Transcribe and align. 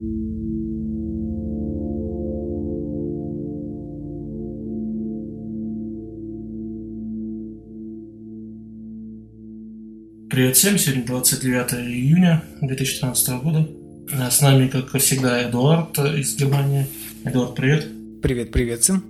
Привет 0.00 0.16
всем, 10.56 10.78
сегодня 10.78 11.04
29 11.04 11.74
июня 11.74 12.42
2013 12.62 13.42
года. 13.42 13.68
С 14.30 14.40
нами, 14.40 14.68
как 14.68 14.96
всегда, 14.96 15.46
Эдуард 15.46 15.98
из 15.98 16.34
Германии. 16.34 16.86
Эдуард, 17.26 17.54
привет. 17.54 17.86
Привет, 18.22 18.52
привет, 18.52 18.82
сын. 18.82 19.02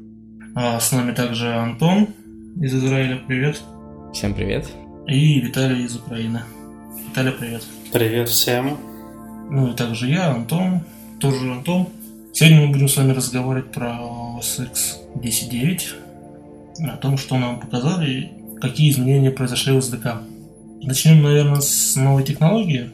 А 0.57 0.81
с 0.81 0.91
нами 0.91 1.15
также 1.15 1.55
Антон 1.55 2.09
из 2.61 2.75
Израиля, 2.75 3.23
привет. 3.29 3.63
Всем 4.13 4.35
привет. 4.35 4.69
И 5.07 5.39
Виталий 5.39 5.85
из 5.85 5.95
Украины. 5.95 6.41
Виталий, 7.11 7.31
привет. 7.31 7.63
Привет 7.93 8.29
всем. 8.29 8.90
Ну 9.51 9.73
и 9.73 9.75
также 9.75 10.09
я, 10.09 10.31
Антон, 10.31 10.83
тоже 11.19 11.51
Антон. 11.51 11.89
Сегодня 12.33 12.67
мы 12.67 12.73
будем 12.73 12.89
с 12.89 12.97
вами 12.97 13.11
разговаривать 13.11 13.73
про 13.73 13.99
OS 14.39 14.65
X 14.65 15.01
10.9, 15.17 16.89
о 16.89 16.97
том, 16.97 17.19
что 17.19 17.37
нам 17.37 17.59
показали, 17.59 18.31
какие 18.61 18.93
изменения 18.93 19.33
произошли 19.33 19.73
в 19.73 19.79
SDK. 19.79 20.19
Начнем, 20.83 21.23
наверное, 21.23 21.61
с 21.61 21.97
новой 21.97 22.23
технологии. 22.23 22.91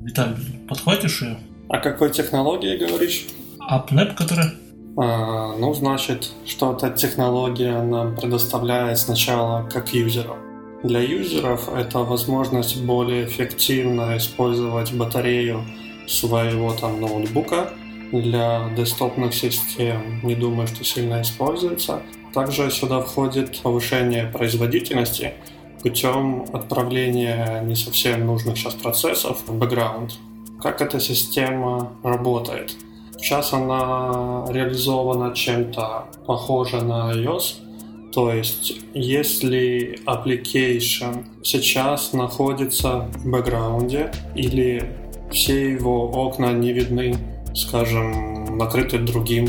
Виталий, 0.00 0.36
подхватишь 0.68 1.22
ее? 1.22 1.38
О 1.68 1.78
какой 1.78 2.12
технологии 2.12 2.76
говоришь? 2.76 3.26
AppNap, 3.68 4.14
которая? 4.14 4.54
А, 4.96 5.56
ну, 5.58 5.74
значит, 5.74 6.30
что 6.46 6.72
эта 6.72 6.90
технология 6.90 7.82
нам 7.82 8.14
предоставляет 8.14 8.98
сначала 8.98 9.68
как 9.68 9.92
юзерам. 9.92 10.38
Для 10.84 11.00
юзеров 11.00 11.68
это 11.68 11.98
возможность 11.98 12.80
более 12.80 13.26
эффективно 13.26 14.16
использовать 14.16 14.92
батарею 14.92 15.64
своего 16.06 16.72
там 16.72 17.00
ноутбука. 17.00 17.70
Для 18.12 18.70
десктопных 18.76 19.34
систем 19.34 20.20
не 20.22 20.34
думаю, 20.34 20.68
что 20.68 20.84
сильно 20.84 21.22
используется. 21.22 22.02
Также 22.32 22.70
сюда 22.70 23.00
входит 23.00 23.60
повышение 23.62 24.26
производительности– 24.26 25.34
путем 25.86 26.46
отправления 26.52 27.62
не 27.62 27.76
совсем 27.76 28.26
нужных 28.26 28.56
сейчас 28.56 28.74
процессов 28.74 29.38
в 29.46 29.54
бэкграунд. 29.54 30.18
Как 30.60 30.82
эта 30.82 30.98
система 30.98 31.92
работает? 32.02 32.74
Сейчас 33.18 33.52
она 33.52 34.44
реализована 34.48 35.32
чем-то 35.32 36.06
похоже 36.26 36.82
на 36.82 37.12
iOS, 37.12 38.10
то 38.12 38.32
есть, 38.32 38.80
если 38.94 40.00
application 40.06 41.24
сейчас 41.44 42.12
находится 42.12 43.08
в 43.14 43.30
бэкграунде 43.30 44.10
или 44.34 44.90
все 45.30 45.72
его 45.72 46.10
окна 46.10 46.52
не 46.52 46.72
видны, 46.72 47.16
скажем, 47.54 48.56
накрыты 48.56 48.98
другим 48.98 49.48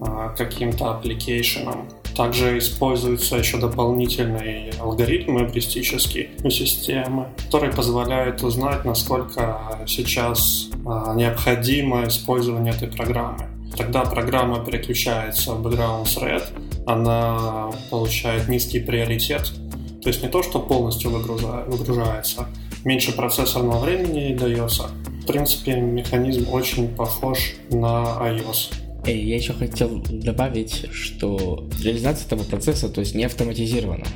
а, 0.00 0.28
каким-то 0.36 0.84
application, 0.84 1.90
также 2.16 2.58
используются 2.58 3.36
еще 3.36 3.58
дополнительные 3.58 4.72
алгоритмы 4.80 5.42
эвристические 5.42 6.30
у 6.42 6.50
системы, 6.50 7.28
которые 7.46 7.72
позволяют 7.72 8.42
узнать, 8.42 8.84
насколько 8.84 9.58
сейчас 9.86 10.68
а, 10.84 11.14
необходимо 11.14 12.06
использование 12.06 12.72
этой 12.72 12.88
программы. 12.88 13.46
Тогда 13.76 14.04
программа 14.04 14.64
переключается 14.64 15.54
в 15.54 15.66
background 15.66 16.04
thread, 16.04 16.42
она 16.86 17.70
получает 17.90 18.48
низкий 18.48 18.80
приоритет, 18.80 19.52
то 20.02 20.08
есть 20.08 20.22
не 20.22 20.28
то, 20.28 20.42
что 20.42 20.58
полностью 20.58 21.10
выгружается, 21.10 22.48
меньше 22.88 23.12
процессорного 23.12 23.84
времени 23.84 24.34
дается. 24.34 24.90
В 25.22 25.26
принципе, 25.26 25.76
механизм 25.76 26.48
очень 26.50 26.88
похож 26.88 27.54
на 27.70 28.16
iOS. 28.18 28.72
Я 29.04 29.36
еще 29.36 29.52
хотел 29.52 30.02
добавить, 30.08 30.86
что 30.90 31.66
реализация 31.82 32.26
этого 32.26 32.44
процесса 32.44 32.88
то 32.88 33.00
есть 33.00 33.14
не 33.14 33.24
автоматизирована. 33.24 34.06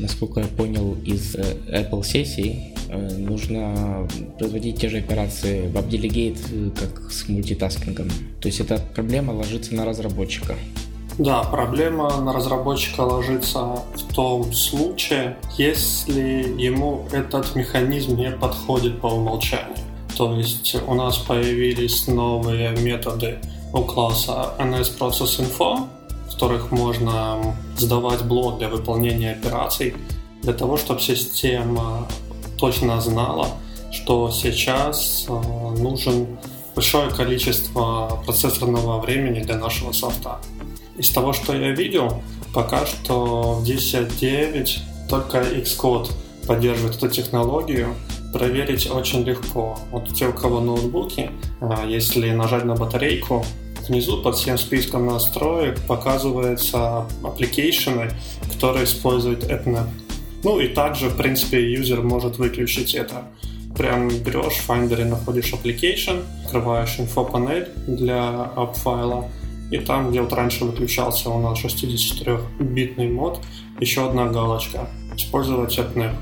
Насколько 0.00 0.40
я 0.40 0.46
понял 0.46 0.96
из 1.04 1.36
э, 1.36 1.42
Apple 1.68 2.04
сессий, 2.04 2.74
э, 2.88 3.16
нужно 3.16 4.08
производить 4.38 4.78
те 4.80 4.88
же 4.88 4.98
операции 4.98 5.68
в 5.68 5.76
AppDelegate, 5.76 6.38
э, 6.52 6.70
как 6.78 7.10
с 7.10 7.28
мультитаскингом. 7.28 8.10
То 8.40 8.48
есть 8.48 8.60
эта 8.60 8.78
проблема 8.94 9.32
ложится 9.32 9.74
на 9.74 9.84
разработчика. 9.84 10.56
Да, 11.18 11.42
проблема 11.44 12.20
на 12.20 12.32
разработчика 12.32 13.00
ложится 13.00 13.82
в 13.94 14.14
том 14.14 14.52
случае, 14.52 15.38
если 15.56 16.54
ему 16.58 17.06
этот 17.10 17.54
механизм 17.54 18.16
не 18.16 18.30
подходит 18.30 19.00
по 19.00 19.06
умолчанию. 19.06 19.78
То 20.14 20.34
есть 20.34 20.76
у 20.86 20.94
нас 20.94 21.16
появились 21.16 22.06
новые 22.06 22.70
методы 22.76 23.38
у 23.72 23.82
класса 23.82 24.54
NS 24.58 24.98
Process 24.98 25.40
Info, 25.40 25.86
в 26.26 26.32
которых 26.32 26.70
можно 26.70 27.56
задавать 27.78 28.22
блок 28.22 28.58
для 28.58 28.68
выполнения 28.68 29.32
операций, 29.32 29.94
для 30.42 30.52
того, 30.52 30.76
чтобы 30.76 31.00
система 31.00 32.06
точно 32.58 33.00
знала, 33.00 33.48
что 33.90 34.30
сейчас 34.30 35.26
э, 35.28 35.32
нужен 35.78 36.26
большое 36.74 37.10
количество 37.10 38.22
процессорного 38.26 39.00
времени 39.00 39.40
для 39.40 39.56
нашего 39.56 39.92
софта. 39.92 40.38
Из 40.98 41.10
того, 41.10 41.32
что 41.32 41.54
я 41.54 41.72
видел, 41.72 42.22
пока 42.54 42.86
что 42.86 43.54
в 43.60 43.64
10.9 43.64 44.78
только 45.08 45.38
Xcode 45.38 46.10
поддерживает 46.46 46.96
эту 46.96 47.08
технологию. 47.08 47.94
Проверить 48.32 48.90
очень 48.90 49.22
легко. 49.22 49.78
Вот 49.90 50.12
те, 50.14 50.28
у 50.28 50.32
кого 50.32 50.60
ноутбуки, 50.60 51.30
э, 51.60 51.84
если 51.86 52.30
нажать 52.30 52.64
на 52.64 52.74
батарейку, 52.74 53.44
внизу 53.88 54.22
под 54.22 54.36
всем 54.36 54.58
списком 54.58 55.06
настроек 55.06 55.78
показываются 55.86 57.06
application 57.22 57.97
ы, 57.97 58.10
которые 58.52 58.84
используют 58.84 59.44
App 59.44 59.63
Nap. 59.63 59.88
Ну 60.42 60.60
и 60.60 60.68
также, 60.68 61.08
в 61.08 61.16
принципе, 61.16 61.72
юзер 61.72 62.02
может 62.02 62.38
выключить 62.38 62.94
это. 62.94 63.24
Прям 63.76 64.08
берешь 64.08 64.54
в 64.54 64.70
Finder 64.70 65.04
находишь 65.04 65.52
application, 65.52 66.22
открываешь 66.44 66.98
инфопанель 66.98 67.68
для 67.86 68.50
app-файла, 68.56 69.26
и 69.70 69.78
там, 69.78 70.10
где 70.10 70.20
вот 70.20 70.32
раньше 70.32 70.64
выключался 70.64 71.30
у 71.30 71.40
нас 71.40 71.58
64-битный 71.58 73.08
mode, 73.08 73.40
еще 73.80 74.08
одна 74.08 74.26
галочка. 74.26 74.88
Использовать 75.16 75.76
AppNap. 75.78 76.14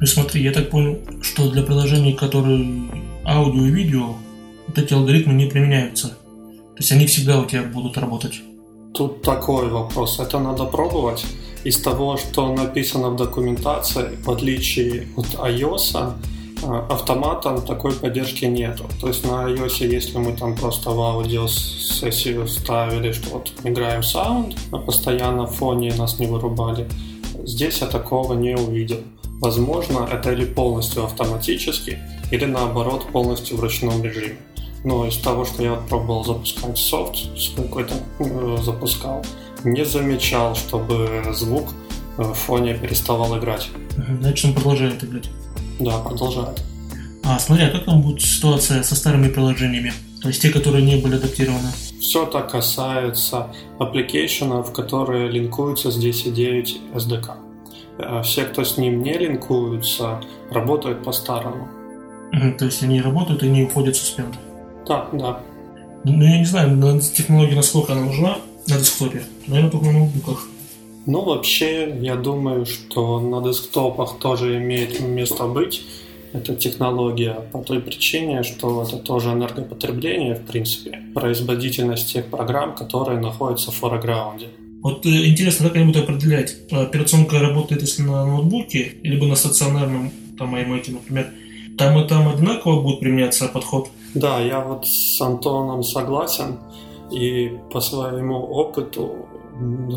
Ну 0.00 0.06
смотри, 0.06 0.42
я 0.42 0.52
так 0.52 0.70
понял, 0.70 0.98
что 1.20 1.50
для 1.50 1.62
приложений, 1.62 2.14
которые 2.14 2.84
аудио 3.26 3.66
и 3.66 3.70
видео, 3.70 4.14
вот 4.66 4.78
эти 4.78 4.94
алгоритмы 4.94 5.34
не 5.34 5.46
применяются. 5.46 6.08
То 6.08 6.78
есть 6.78 6.92
они 6.92 7.06
всегда 7.06 7.40
у 7.40 7.44
тебя 7.44 7.64
будут 7.64 7.98
работать. 7.98 8.40
Тут 8.94 9.22
такой 9.22 9.68
вопрос. 9.68 10.18
Это 10.18 10.38
надо 10.38 10.64
пробовать. 10.64 11.26
Из 11.64 11.76
того, 11.80 12.16
что 12.16 12.54
написано 12.54 13.10
в 13.10 13.16
документации, 13.16 14.16
в 14.24 14.30
отличие 14.30 15.08
от 15.16 15.26
iOS, 15.34 16.14
автоматом 16.62 17.62
такой 17.62 17.92
поддержки 17.92 18.44
нету. 18.44 18.84
То 19.00 19.08
есть 19.08 19.24
на 19.24 19.48
iOS, 19.48 19.86
если 19.86 20.18
мы 20.18 20.32
там 20.32 20.56
просто 20.56 20.90
в 20.90 21.00
аудиосессию 21.00 22.46
ставили, 22.48 23.12
что 23.12 23.30
вот 23.30 23.52
играем 23.64 24.02
саунд, 24.02 24.56
а 24.72 24.78
постоянно 24.78 25.46
в 25.46 25.54
фоне 25.54 25.94
нас 25.94 26.18
не 26.18 26.26
вырубали, 26.26 26.88
здесь 27.44 27.80
я 27.80 27.86
такого 27.86 28.34
не 28.34 28.56
увидел. 28.56 28.98
Возможно, 29.40 30.06
это 30.10 30.32
или 30.32 30.44
полностью 30.44 31.04
автоматически, 31.04 31.98
или 32.30 32.44
наоборот 32.44 33.06
полностью 33.10 33.56
в 33.56 33.60
ручном 33.60 34.02
режиме. 34.02 34.36
Но 34.84 35.06
из 35.06 35.16
того, 35.16 35.44
что 35.44 35.62
я 35.62 35.74
пробовал 35.74 36.24
запускать 36.24 36.78
софт, 36.78 37.16
какой-то 37.56 37.94
э, 38.18 38.58
запускал, 38.62 39.24
не 39.64 39.84
замечал, 39.84 40.54
чтобы 40.54 41.22
звук 41.32 41.70
э, 42.18 42.22
в 42.22 42.34
фоне 42.34 42.74
переставал 42.74 43.38
играть. 43.38 43.68
Значит, 44.20 44.46
он 44.46 44.54
продолжает 44.54 45.04
играть. 45.04 45.28
Да, 45.80 45.98
продолжает. 45.98 46.62
А 47.24 47.38
смотри, 47.38 47.64
а 47.64 47.70
как 47.70 47.84
там 47.84 48.02
будет 48.02 48.22
ситуация 48.22 48.82
со 48.82 48.94
старыми 48.94 49.28
приложениями? 49.28 49.92
То 50.22 50.28
есть 50.28 50.42
те, 50.42 50.50
которые 50.50 50.84
не 50.84 50.96
были 50.96 51.16
адаптированы? 51.16 51.70
Все 52.00 52.26
это 52.26 52.40
касается 52.42 53.48
application 53.78 54.52
ов, 54.52 54.72
которые 54.72 55.28
линкуются 55.28 55.90
с 55.90 55.98
10.9 55.98 56.94
SDK. 56.94 58.22
Все, 58.22 58.44
кто 58.44 58.64
с 58.64 58.76
ним 58.76 59.02
не 59.02 59.14
линкуются, 59.14 60.20
работают 60.50 61.04
по-старому. 61.04 61.68
Угу, 62.32 62.58
то 62.58 62.64
есть 62.66 62.82
они 62.82 63.00
работают 63.00 63.42
и 63.42 63.48
не 63.48 63.64
уходят 63.64 63.96
в 63.96 64.00
suspend. 64.00 64.34
Да, 64.86 65.08
да. 65.12 65.40
Ну, 66.04 66.22
я 66.22 66.38
не 66.38 66.46
знаю, 66.46 66.76
на 66.76 67.00
технология, 67.00 67.56
насколько 67.56 67.92
она 67.92 68.02
нужна 68.02 68.38
на 68.66 68.78
десктопе. 68.78 69.22
Наверное, 69.46 69.70
только 69.70 69.86
на 69.86 69.92
ноутбуках. 69.92 70.46
Ну, 71.06 71.22
вообще, 71.22 71.96
я 72.00 72.16
думаю, 72.16 72.66
что 72.66 73.20
на 73.20 73.42
десктопах 73.42 74.18
тоже 74.18 74.58
имеет 74.58 75.00
место 75.00 75.46
быть 75.46 75.82
эта 76.32 76.54
технология 76.54 77.36
по 77.52 77.58
той 77.58 77.80
причине, 77.80 78.42
что 78.42 78.82
это 78.82 78.98
тоже 78.98 79.30
энергопотребление, 79.30 80.34
в 80.34 80.46
принципе, 80.46 81.02
производительность 81.14 82.12
тех 82.12 82.26
программ, 82.26 82.74
которые 82.74 83.18
находятся 83.18 83.70
в 83.70 83.74
foreground 83.74 84.36
е. 84.36 84.48
Вот 84.82 85.04
э, 85.06 85.26
интересно, 85.26 85.66
как 85.66 85.76
они 85.76 85.86
будут 85.86 86.04
определять, 86.04 86.56
операционка 86.70 87.40
работает 87.40 87.82
если 87.82 88.02
на 88.02 88.24
ноутбуке, 88.24 88.94
либо 89.02 89.26
на 89.26 89.34
стационарном 89.34 90.10
там 90.38 90.54
iMac, 90.54 90.92
например, 90.92 91.30
там 91.76 91.98
и 91.98 92.06
там 92.06 92.28
одинаково 92.28 92.82
будет 92.82 93.00
применяться 93.00 93.48
подход? 93.48 93.90
Да, 94.14 94.40
я 94.40 94.60
вот 94.60 94.86
с 94.86 95.20
Антоном 95.20 95.82
согласен. 95.82 96.58
И 97.12 97.50
по 97.72 97.80
своему 97.80 98.36
опыту 98.36 99.26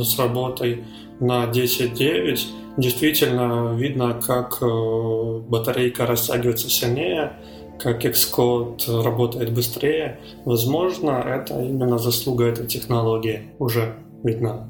с 0.04 0.18
работой 0.20 0.84
на 1.20 1.46
10.9 1.46 2.40
действительно 2.78 3.74
видно, 3.76 4.14
как 4.14 4.58
э, 4.62 5.40
батарейка 5.48 6.06
растягивается 6.06 6.70
сильнее, 6.70 7.34
как 7.80 8.06
Xcode 8.06 9.04
работает 9.04 9.54
быстрее. 9.54 10.20
Возможно, 10.46 11.12
это 11.26 11.60
именно 11.62 11.98
заслуга 11.98 12.46
этой 12.46 12.68
технологии 12.68 13.52
уже 13.60 13.96
видна. 14.24 14.68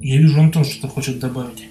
Я 0.00 0.18
вижу, 0.18 0.40
Антон 0.40 0.64
что-то 0.64 0.88
хочет 0.88 1.18
добавить. 1.18 1.68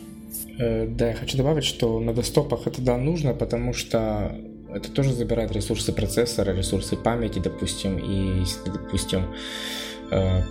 Э, 0.57 0.87
да, 0.87 1.09
я 1.09 1.13
хочу 1.13 1.37
добавить, 1.37 1.63
что 1.63 1.99
на 1.99 2.13
десктопах 2.13 2.67
это 2.67 2.81
да 2.81 2.97
нужно, 2.97 3.33
потому 3.33 3.73
что 3.73 4.35
это 4.73 4.91
тоже 4.91 5.13
забирает 5.13 5.51
ресурсы 5.51 5.93
процессора, 5.93 6.51
ресурсы 6.51 6.95
памяти, 6.97 7.39
допустим, 7.39 7.97
и 7.97 8.43
допустим, 8.65 9.21
э, 10.11 10.41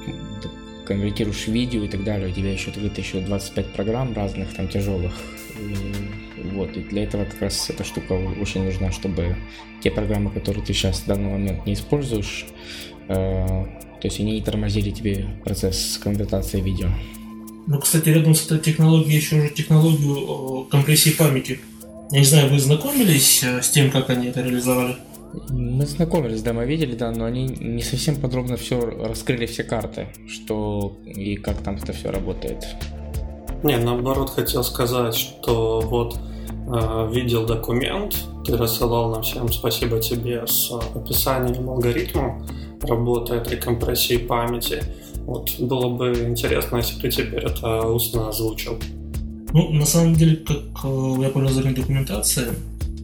конвертируешь 0.86 1.46
видео 1.46 1.84
и 1.84 1.88
так 1.88 2.04
далее, 2.04 2.28
у 2.30 2.32
тебя 2.32 2.52
еще 2.52 2.70
вытащил 2.70 3.20
25 3.20 3.66
программ 3.72 4.14
разных, 4.14 4.52
там, 4.54 4.68
тяжелых. 4.68 5.12
Вот, 6.52 6.76
и 6.76 6.80
для 6.80 7.04
этого 7.04 7.24
как 7.24 7.40
раз 7.42 7.70
эта 7.70 7.84
штука 7.84 8.12
очень 8.12 8.64
нужна, 8.64 8.92
чтобы 8.92 9.36
те 9.82 9.90
программы, 9.90 10.30
которые 10.30 10.64
ты 10.64 10.72
сейчас 10.72 11.00
в 11.00 11.06
данный 11.06 11.30
момент 11.30 11.66
не 11.66 11.74
используешь, 11.74 12.46
э, 13.08 13.46
то 14.04 14.08
есть 14.08 14.20
они 14.20 14.32
не 14.32 14.42
тормозили 14.42 14.90
тебе 14.90 15.26
процесс 15.44 15.98
конвертации 16.02 16.60
видео. 16.60 16.88
Ну, 17.66 17.78
кстати, 17.78 18.10
рядом 18.10 18.34
с 18.34 18.44
этой 18.44 18.58
технологией 18.58 19.16
еще 19.16 19.40
же 19.40 19.48
технологию 19.48 20.64
компрессии 20.64 21.10
памяти. 21.10 21.60
Я 22.10 22.18
не 22.18 22.24
знаю, 22.24 22.50
вы 22.50 22.58
знакомились 22.58 23.42
э, 23.42 23.62
с 23.62 23.70
тем, 23.70 23.90
как 23.90 24.10
они 24.10 24.26
это 24.28 24.42
реализовали? 24.42 24.96
Мы 25.50 25.86
знакомились, 25.86 26.42
да, 26.42 26.52
мы 26.52 26.64
видели, 26.64 26.94
да, 26.94 27.10
но 27.10 27.24
они 27.24 27.46
не 27.46 27.82
совсем 27.82 28.16
подробно 28.16 28.56
все 28.56 28.80
раскрыли 28.80 29.46
все 29.46 29.64
карты, 29.64 30.08
что 30.28 30.96
и 31.04 31.36
как 31.36 31.58
там 31.58 31.76
это 31.76 31.92
все 31.92 32.10
работает. 32.10 32.64
Не, 33.62 33.78
наоборот, 33.78 34.30
хотел 34.30 34.62
сказать, 34.62 35.14
что 35.14 35.80
вот 35.80 36.18
э, 36.48 37.08
видел 37.12 37.46
документ, 37.46 38.16
ты 38.44 38.56
рассылал 38.56 39.10
нам 39.10 39.22
всем 39.22 39.50
спасибо 39.50 40.00
тебе 40.00 40.46
с 40.46 40.70
описанием 40.94 41.68
алгоритма 41.70 42.46
работы 42.82 43.34
этой 43.34 43.56
компрессии 43.56 44.18
памяти. 44.18 44.82
Вот 45.24 45.58
было 45.58 45.88
бы 45.88 46.12
интересно, 46.28 46.76
если 46.76 46.96
бы 46.96 47.00
ты 47.02 47.10
теперь 47.10 47.44
это 47.44 47.86
устно 47.88 48.28
озвучил. 48.28 48.78
Ну, 49.54 49.70
на 49.70 49.86
самом 49.86 50.14
деле, 50.14 50.36
как 50.36 50.84
э, 50.84 51.14
я 51.20 51.30
понял 51.30 51.48
из 51.48 51.56
документации, 51.56 52.48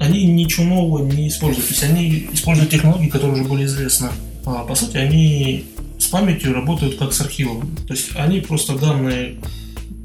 они 0.00 0.25
ничего 0.25 0.64
нового 0.64 1.06
не 1.06 1.29
используют. 1.29 1.69
То 1.69 1.75
есть 1.75 1.85
они 1.85 2.29
используют 2.32 2.70
технологии, 2.70 3.08
которые 3.08 3.43
уже 3.43 3.49
были 3.49 3.67
известны. 3.67 4.08
А, 4.47 4.64
по 4.64 4.75
сути, 4.75 4.97
они 4.97 5.67
с 5.99 6.06
памятью 6.06 6.55
работают 6.55 6.97
как 6.97 7.12
с 7.12 7.20
архивом. 7.20 7.76
То 7.87 7.93
есть 7.93 8.08
они 8.17 8.41
просто 8.41 8.79
данные, 8.79 9.37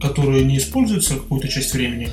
которые 0.01 0.43
не 0.43 0.57
используются 0.57 1.15
какую-то 1.15 1.47
часть 1.47 1.73
времени, 1.73 2.09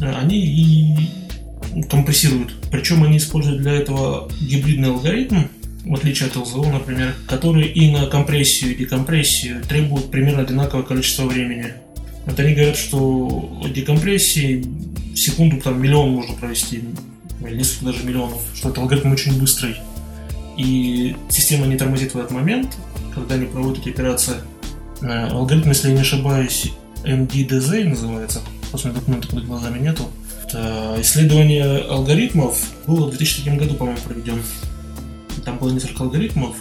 э, 0.00 0.12
они 0.12 0.38
и 0.38 1.82
компрессируют. 1.90 2.54
Причем 2.70 3.02
они 3.02 3.18
используют 3.18 3.62
для 3.62 3.72
этого 3.72 4.30
гибридный 4.40 4.90
алгоритм, 4.90 5.42
в 5.84 5.94
отличие 5.94 6.28
от 6.28 6.36
ЛЗО, 6.36 6.70
например, 6.70 7.14
который 7.26 7.66
и 7.66 7.90
на 7.90 8.06
компрессию, 8.06 8.72
и 8.72 8.76
декомпрессию 8.76 9.60
требует 9.62 10.12
примерно 10.12 10.42
одинаковое 10.42 10.84
количество 10.84 11.24
времени. 11.24 11.72
Вот 12.26 12.38
они 12.38 12.54
говорят, 12.54 12.76
что 12.76 13.60
декомпрессии 13.74 14.64
секунду 15.16 15.60
там 15.60 15.80
миллион 15.80 16.10
можно 16.10 16.34
провести, 16.34 16.84
или 17.40 17.56
несколько 17.56 17.86
даже 17.86 18.04
миллионов, 18.04 18.40
что 18.54 18.70
это 18.70 18.80
алгоритм 18.80 19.12
очень 19.12 19.38
быстрый. 19.38 19.76
И 20.56 21.16
система 21.28 21.66
не 21.66 21.76
тормозит 21.76 22.14
в 22.14 22.18
этот 22.18 22.30
момент, 22.30 22.76
когда 23.14 23.34
они 23.34 23.46
проводят 23.46 23.82
эти 23.82 23.90
операции. 23.90 24.36
Э, 25.02 25.28
алгоритм, 25.28 25.68
если 25.68 25.88
я 25.88 25.94
не 25.94 26.00
ошибаюсь, 26.00 26.72
MDDZ 27.04 27.84
называется, 27.84 28.40
после 28.70 28.92
документа 28.92 29.28
под 29.28 29.46
глазами 29.46 29.78
нету. 29.78 30.04
Это 30.44 30.96
исследование 31.00 31.78
алгоритмов 31.78 32.58
было 32.86 33.06
в 33.06 33.10
2003 33.10 33.56
году, 33.56 33.74
по-моему, 33.74 34.00
проведено. 34.00 34.38
Там 35.44 35.58
было 35.58 35.70
несколько 35.70 36.04
алгоритмов, 36.04 36.56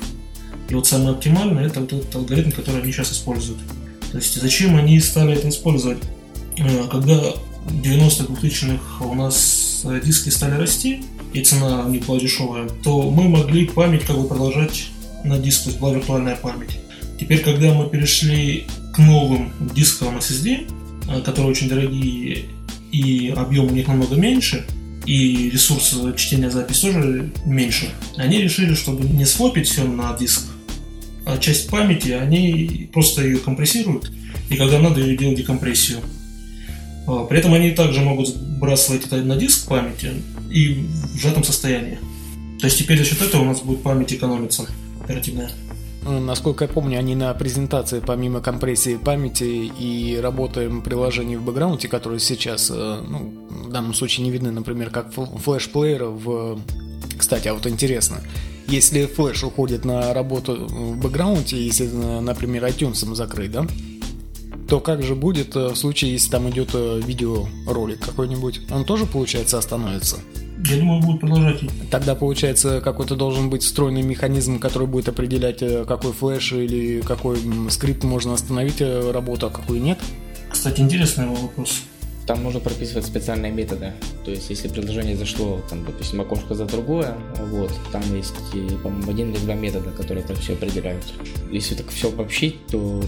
и 0.69 0.75
вот 0.75 0.88
самый 0.88 1.13
оптимальный 1.13 1.66
это 1.66 1.80
вот 1.80 1.94
этот 1.94 2.16
алгоритм, 2.16 2.51
который 2.51 2.81
они 2.81 2.92
сейчас 2.92 3.12
используют. 3.12 3.60
То 4.12 4.18
есть 4.18 4.40
зачем 4.40 4.75
они 4.75 5.00
стали 5.00 5.34
это 5.34 5.50
использовать? 5.50 6.00
Э, 6.58 6.88
когда 6.90 7.22
90-х, 7.65 8.33
2000-х 8.33 9.06
у 9.06 9.15
нас 9.15 9.85
диски 10.03 10.29
стали 10.29 10.56
расти, 10.59 11.01
и 11.33 11.41
цена 11.41 11.83
не 11.88 12.00
была 12.00 12.19
дешевая, 12.19 12.69
то 12.83 13.09
мы 13.09 13.27
могли 13.27 13.65
память 13.67 14.06
как 14.06 14.17
бы 14.17 14.27
продолжать 14.27 14.88
на 15.23 15.38
диск, 15.38 15.63
то 15.63 15.69
есть 15.69 15.81
была 15.81 15.94
виртуальная 15.94 16.35
память. 16.35 16.77
Теперь, 17.19 17.41
когда 17.41 17.73
мы 17.73 17.89
перешли 17.89 18.67
к 18.94 19.00
новым 19.00 19.51
дисковым 19.73 20.17
SSD, 20.17 20.67
э, 21.09 21.21
которые 21.21 21.51
очень 21.51 21.69
дорогие 21.69 22.45
и 22.91 23.33
объем 23.35 23.65
у 23.65 23.71
них 23.71 23.88
намного 23.88 24.15
меньше, 24.15 24.65
и 25.06 25.50
ресурс 25.50 25.95
чтения 26.15 26.50
записи 26.50 26.81
тоже 26.81 27.31
меньше, 27.45 27.89
они 28.17 28.41
решили, 28.41 28.73
чтобы 28.73 29.07
не 29.07 29.25
свопить 29.25 29.67
все 29.67 29.83
на 29.83 30.15
диск, 30.17 30.45
а 31.25 31.38
часть 31.38 31.69
памяти, 31.69 32.12
они 32.12 32.89
просто 32.94 33.23
ее 33.23 33.38
компрессируют, 33.38 34.12
и 34.50 34.56
когда 34.56 34.79
надо, 34.79 35.01
ее 35.01 35.17
делать 35.17 35.38
декомпрессию. 35.38 36.00
А, 37.07 37.25
при 37.25 37.40
этом 37.40 37.54
они 37.54 37.72
также 37.72 38.02
могут 38.02 38.28
сбрасывать 38.28 39.06
это 39.06 39.18
на 39.18 39.36
диск 39.36 39.68
памяти 39.68 40.13
и 40.50 40.86
в 41.13 41.18
сжатом 41.18 41.44
состоянии. 41.44 42.00
То 42.60 42.66
есть 42.66 42.78
теперь 42.78 42.98
за 42.98 43.06
счет 43.06 43.22
этого 43.22 43.42
у 43.42 43.46
нас 43.46 43.62
будет 43.62 43.84
память 43.84 44.13
экономиться 44.13 44.66
оперативная. 45.04 45.52
Ну, 46.04 46.19
насколько 46.19 46.66
я 46.66 46.68
помню, 46.68 47.00
они 47.00 47.16
на 47.16 47.34
презентации, 47.34 48.00
помимо 48.00 48.40
компрессии 48.40 48.96
памяти 48.96 49.72
и 49.80 50.19
работы 50.22 50.69
приложений 50.84 51.38
в 51.38 51.44
бэкграунде, 51.44 51.88
которые 51.88 52.19
сейчас, 52.19 52.69
э, 52.72 53.02
ну, 53.08 53.34
в 53.50 53.72
данном 53.72 53.96
случае 53.96 54.24
не 54.25 54.31
видны, 54.31 54.51
например, 54.51 54.92
как 54.92 55.12
флеш-плеера 55.12 56.06
в... 56.06 56.60
Кстати, 57.18 57.48
а 57.48 57.56
вот 57.56 57.66
интересно, 57.66 58.22
если 58.68 59.08
флеш 59.08 59.44
уходит 59.44 59.84
на 59.84 60.13
работу 60.13 60.68
в 60.68 60.98
бэкграунде, 60.98 61.58
если, 61.58 61.88
например, 61.88 62.66
iTunes 62.66 63.16
закрыть, 63.16 63.51
да, 63.51 63.66
то 64.67 64.79
как 64.79 65.03
же 65.03 65.15
будет 65.15 65.56
э, 65.56 65.69
в 65.69 65.75
случае, 65.75 66.13
если 66.13 66.31
там 66.31 66.50
идет 66.50 66.69
э, 66.73 67.01
видеоролик 67.06 68.00
какой-нибудь? 68.00 68.62
Он 68.71 68.83
тоже, 68.83 69.06
получается, 69.06 69.57
остановится? 69.57 70.17
Я 70.67 70.77
думаю, 70.77 71.01
будет 71.01 71.19
продолжать. 71.19 71.59
Тогда, 71.91 72.15
получается, 72.15 72.81
какой-то 72.81 73.15
должен 73.15 73.50
быть 73.50 73.62
встроенный 73.62 74.01
механизм, 74.01 74.59
который 74.59 74.88
будет 74.88 75.07
определять, 75.07 75.62
э, 75.62 75.85
какой 75.85 76.13
флеш 76.13 76.53
или 76.53 77.01
какой 77.01 77.38
скрипт 77.69 78.03
можно 78.03 78.34
остановить 78.34 78.81
работу, 78.81 79.48
а 79.48 79.50
какой 79.51 79.79
нет? 79.79 80.00
Кстати, 80.50 80.81
интересный 80.81 81.27
вопрос. 81.27 81.81
Там 82.25 82.41
можно 82.41 82.60
прописывать 82.60 83.05
специальные 83.05 83.51
методы. 83.51 83.93
То 84.24 84.31
есть, 84.31 84.50
если 84.50 84.67
приложение 84.67 85.15
зашло, 85.15 85.62
там, 85.69 85.86
допустим, 85.86 86.22
окошко 86.22 86.55
за 86.55 86.65
другое, 86.65 87.15
вот, 87.51 87.72
там 87.91 88.01
есть, 88.15 88.34
по-моему, 88.81 89.12
один 89.12 89.29
или 89.29 89.38
два 89.38 89.53
метода, 89.53 89.91
которые 89.91 90.24
это 90.24 90.34
все 90.34 90.53
определяют. 90.53 91.03
Если 91.51 91.75
так 91.75 91.89
все 91.89 92.10
обобщить, 92.10 92.65
то 92.65 93.03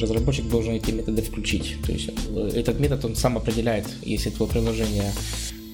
разработчик 0.00 0.48
должен 0.48 0.74
эти 0.74 0.90
методы 0.90 1.22
включить. 1.22 1.76
То 1.84 1.92
есть 1.92 2.10
э, 2.28 2.50
этот 2.54 2.80
метод 2.80 3.04
он 3.04 3.16
сам 3.16 3.36
определяет, 3.36 3.86
если 4.02 4.30
твое 4.30 4.50
приложение 4.50 5.12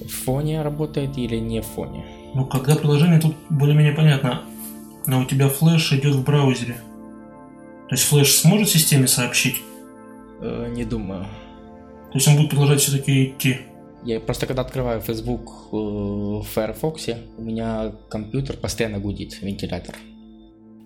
в 0.00 0.08
фоне 0.08 0.62
работает 0.62 1.18
или 1.18 1.36
не 1.36 1.60
в 1.60 1.66
фоне. 1.66 2.04
Ну, 2.34 2.44
когда 2.46 2.76
приложение 2.76 3.20
тут 3.20 3.34
более-менее 3.48 3.94
понятно, 3.94 4.42
но 5.06 5.20
у 5.20 5.24
тебя 5.24 5.48
флеш 5.48 5.92
идет 5.92 6.14
в 6.14 6.24
браузере. 6.24 6.76
То 7.88 7.94
есть 7.94 8.04
флеш 8.04 8.34
сможет 8.34 8.68
системе 8.68 9.06
сообщить? 9.06 9.56
Э, 10.40 10.68
не 10.70 10.84
думаю. 10.84 11.24
То 12.10 12.18
есть 12.18 12.28
он 12.28 12.36
будет 12.36 12.50
продолжать 12.50 12.80
все-таки 12.80 13.26
идти. 13.26 13.58
Я 14.04 14.20
просто 14.20 14.46
когда 14.46 14.62
открываю 14.62 15.00
Facebook 15.00 15.50
э, 15.72 15.76
в 15.76 16.44
Firefox, 16.44 17.08
у 17.36 17.42
меня 17.42 17.92
компьютер 18.08 18.56
постоянно 18.56 18.98
гудит, 18.98 19.40
вентилятор. 19.42 19.94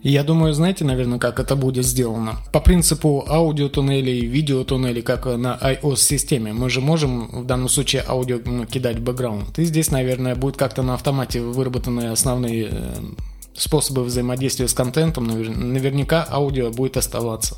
Я 0.03 0.25
думаю, 0.25 0.55
знаете, 0.55 0.85
наверное, 0.85 1.19
как 1.19 1.41
это 1.41 1.57
будет 1.57 1.85
сделано? 1.85 2.39
По 2.53 2.61
принципу 2.61 3.25
аудиотуннелей, 3.29 4.27
видеотуннелей, 4.27 5.03
как 5.03 5.27
на 5.27 5.59
iOS-системе. 5.61 6.53
Мы 6.53 6.71
же 6.71 6.81
можем 6.81 7.43
в 7.43 7.45
данном 7.45 7.69
случае 7.69 8.05
аудио 8.09 8.39
кидать 8.65 8.97
в 8.97 9.03
бэкграунд. 9.03 9.59
И 9.59 9.65
здесь, 9.65 9.91
наверное, 9.91 10.35
будет 10.35 10.57
как-то 10.57 10.83
на 10.83 10.95
автомате 10.95 11.43
выработаны 11.43 12.11
основные 12.13 12.69
э, 12.71 12.95
способы 13.55 14.05
взаимодействия 14.05 14.69
с 14.69 14.73
контентом. 14.73 15.27
Наверняка 15.27 16.27
аудио 16.31 16.71
будет 16.71 16.97
оставаться. 16.97 17.57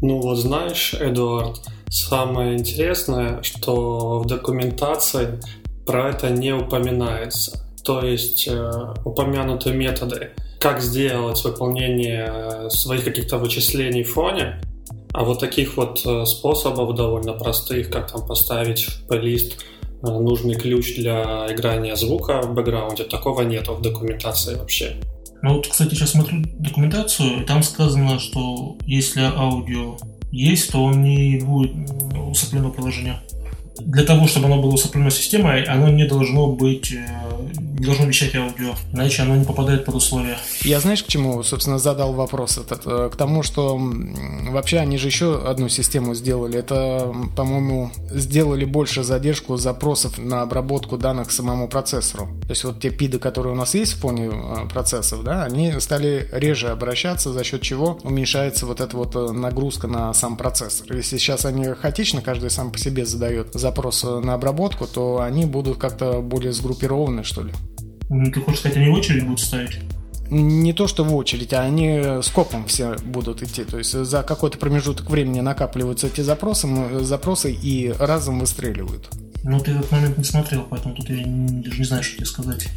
Ну 0.00 0.18
вот 0.20 0.36
знаешь, 0.36 0.94
Эдуард, 0.98 1.60
Самое 1.90 2.56
интересное, 2.56 3.42
что 3.42 4.20
в 4.20 4.26
документации 4.26 5.40
про 5.84 6.10
это 6.10 6.30
не 6.30 6.52
упоминается. 6.52 7.66
То 7.84 8.02
есть 8.02 8.46
э, 8.46 8.70
упомянуты 9.04 9.72
методы, 9.72 10.30
как 10.60 10.82
сделать 10.82 11.42
выполнение 11.42 12.68
своих 12.70 13.04
каких-то 13.04 13.38
вычислений 13.38 14.02
в 14.02 14.12
фоне, 14.12 14.60
а 15.12 15.24
вот 15.24 15.40
таких 15.40 15.76
вот 15.76 16.02
э, 16.04 16.24
способов 16.26 16.94
довольно 16.94 17.32
простых, 17.32 17.90
как 17.90 18.12
там 18.12 18.26
поставить 18.26 18.82
в 18.84 19.06
плейлист 19.08 19.64
нужный 20.02 20.54
ключ 20.54 20.96
для 20.96 21.46
играния 21.50 21.96
звука 21.96 22.40
в 22.42 22.54
бэкграунде. 22.54 23.04
Такого 23.04 23.42
нет 23.42 23.68
в 23.68 23.80
документации 23.80 24.54
вообще. 24.54 24.96
Ну 25.42 25.56
вот, 25.56 25.66
кстати, 25.66 25.94
сейчас 25.94 26.10
смотрю 26.10 26.42
документацию, 26.58 27.42
и 27.42 27.44
там 27.44 27.62
сказано, 27.62 28.18
что 28.18 28.76
если 28.86 29.22
аудио 29.22 29.96
есть, 30.30 30.70
то 30.72 30.84
он 30.84 31.02
не 31.02 31.40
будет 31.40 31.72
усыплено 32.14 32.70
приложения 32.70 33.20
для 33.84 34.04
того, 34.04 34.26
чтобы 34.26 34.46
оно 34.46 34.60
было 34.60 34.72
усыплено 34.72 35.10
системой, 35.10 35.64
оно 35.64 35.88
не 35.88 36.06
должно 36.06 36.48
быть, 36.48 36.92
э, 36.92 37.69
не 37.80 37.86
должно 37.86 38.04
вещать 38.04 38.34
аудио, 38.34 38.74
иначе 38.92 39.22
оно 39.22 39.36
не 39.36 39.44
попадает 39.46 39.86
под 39.86 39.94
условия. 39.94 40.36
Я 40.62 40.80
знаешь, 40.80 41.02
к 41.02 41.06
чему, 41.06 41.42
собственно, 41.42 41.78
задал 41.78 42.12
вопрос 42.12 42.58
этот? 42.58 42.82
Э, 42.84 43.08
к 43.10 43.16
тому, 43.16 43.42
что 43.42 43.80
вообще 44.50 44.78
они 44.78 44.98
же 44.98 45.06
еще 45.06 45.42
одну 45.42 45.70
систему 45.70 46.14
сделали. 46.14 46.58
Это, 46.58 47.10
по-моему, 47.34 47.90
сделали 48.10 48.66
больше 48.66 49.02
задержку 49.02 49.56
запросов 49.56 50.18
на 50.18 50.42
обработку 50.42 50.98
данных 50.98 51.30
самому 51.30 51.68
процессору. 51.68 52.28
То 52.42 52.50
есть 52.50 52.64
вот 52.64 52.80
те 52.80 52.90
пиды, 52.90 53.18
которые 53.18 53.54
у 53.54 53.56
нас 53.56 53.74
есть 53.74 53.94
в 53.94 54.00
фоне 54.00 54.30
э, 54.30 54.68
процессов, 54.68 55.24
да, 55.24 55.44
они 55.44 55.80
стали 55.80 56.28
реже 56.32 56.68
обращаться, 56.68 57.32
за 57.32 57.44
счет 57.44 57.62
чего 57.62 57.98
уменьшается 58.02 58.66
вот 58.66 58.82
эта 58.82 58.94
вот 58.94 59.14
нагрузка 59.32 59.86
на 59.86 60.12
сам 60.12 60.36
процессор. 60.36 60.94
Если 60.94 61.16
сейчас 61.16 61.46
они 61.46 61.64
хаотично, 61.64 62.20
каждый 62.20 62.50
сам 62.50 62.72
по 62.72 62.78
себе 62.78 63.06
задает 63.06 63.54
запрос 63.54 64.02
на 64.02 64.34
обработку, 64.34 64.86
то 64.86 65.22
они 65.22 65.46
будут 65.46 65.78
как-то 65.78 66.20
более 66.20 66.52
сгруппированы, 66.52 67.24
что 67.24 67.42
ли. 67.42 67.54
Ну, 68.10 68.30
ты 68.30 68.40
хочешь 68.40 68.60
сказать, 68.60 68.76
они 68.76 68.90
в 68.90 68.94
очередь 68.94 69.24
будут 69.24 69.40
ставить? 69.40 69.78
не 70.30 70.72
то 70.72 70.86
что 70.86 71.04
в 71.04 71.14
очередь, 71.14 71.52
а 71.52 71.62
они 71.62 72.22
скопом 72.22 72.64
все 72.66 72.96
будут 73.04 73.42
идти. 73.42 73.64
То 73.64 73.78
есть 73.78 73.92
за 73.92 74.22
какой-то 74.22 74.58
промежуток 74.58 75.10
времени 75.10 75.40
накапливаются 75.40 76.06
эти 76.06 76.20
запросы, 76.20 76.68
запросы 77.00 77.52
и 77.52 77.92
разом 77.98 78.38
выстреливают. 78.38 79.08
Ну, 79.42 79.58
ты 79.58 79.72
этот 79.72 79.90
момент 79.90 80.18
не 80.18 80.24
смотрел, 80.24 80.66
поэтому 80.70 80.94
тут 80.94 81.08
я 81.10 81.24
даже 81.26 81.78
не 81.78 81.84
знаю, 81.84 82.02
что 82.02 82.16
тебе 82.16 82.26
сказать. 82.26 82.68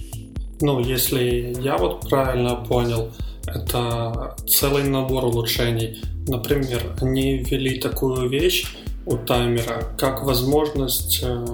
Ну, 0.61 0.79
если 0.79 1.55
я 1.61 1.77
вот 1.77 2.09
правильно 2.09 2.55
понял, 2.55 3.11
это 3.45 4.35
целый 4.47 4.83
набор 4.83 5.25
улучшений. 5.25 6.01
Например, 6.27 6.95
они 7.01 7.39
ввели 7.39 7.79
такую 7.79 8.29
вещь, 8.29 8.65
у 9.05 9.17
таймера 9.17 9.83
как 9.97 10.23
возможность 10.23 11.19
э, 11.21 11.45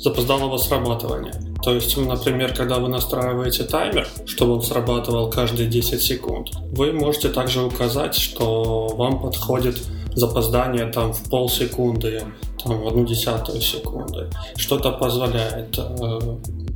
запоздалого 0.00 0.56
срабатывания. 0.56 1.34
То 1.62 1.74
есть, 1.74 1.96
например, 1.96 2.54
когда 2.54 2.78
вы 2.78 2.88
настраиваете 2.88 3.64
таймер, 3.64 4.08
чтобы 4.24 4.54
он 4.54 4.62
срабатывал 4.62 5.30
каждые 5.30 5.68
10 5.68 6.02
секунд, 6.02 6.48
вы 6.72 6.92
можете 6.92 7.28
также 7.28 7.62
указать, 7.62 8.14
что 8.14 8.88
вам 8.96 9.20
подходит 9.20 9.76
запоздание 10.14 10.86
там 10.86 11.12
в 11.12 11.28
полсекунды, 11.28 12.24
там 12.62 12.80
в 12.80 12.88
одну 12.88 13.06
десятую 13.06 13.60
секунды. 13.60 14.28
Что-то 14.56 14.92
позволяет 14.92 15.78
э, 15.78 16.18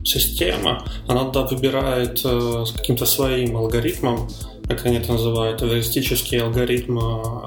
система, 0.05 0.85
она 1.09 1.25
да, 1.31 1.43
выбирает 1.43 2.21
э, 2.25 2.65
с 2.67 2.73
каким-то 2.73 3.07
своим 3.07 3.57
алгоритмом, 3.57 4.29
как 4.69 4.87
они 4.87 4.97
это 4.97 5.13
называют, 5.13 5.63
эвристический 5.63 6.41
алгоритм, 6.41 6.99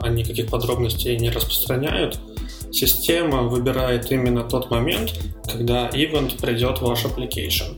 они 0.01 0.23
никаких 0.23 0.49
подробностей 0.49 1.17
не 1.17 1.29
распространяют, 1.29 2.19
система 2.71 3.43
выбирает 3.43 4.11
именно 4.11 4.43
тот 4.43 4.69
момент, 4.69 5.13
когда 5.51 5.89
event 5.89 6.39
придет 6.39 6.79
в 6.79 6.81
ваш 6.81 7.05
application. 7.05 7.77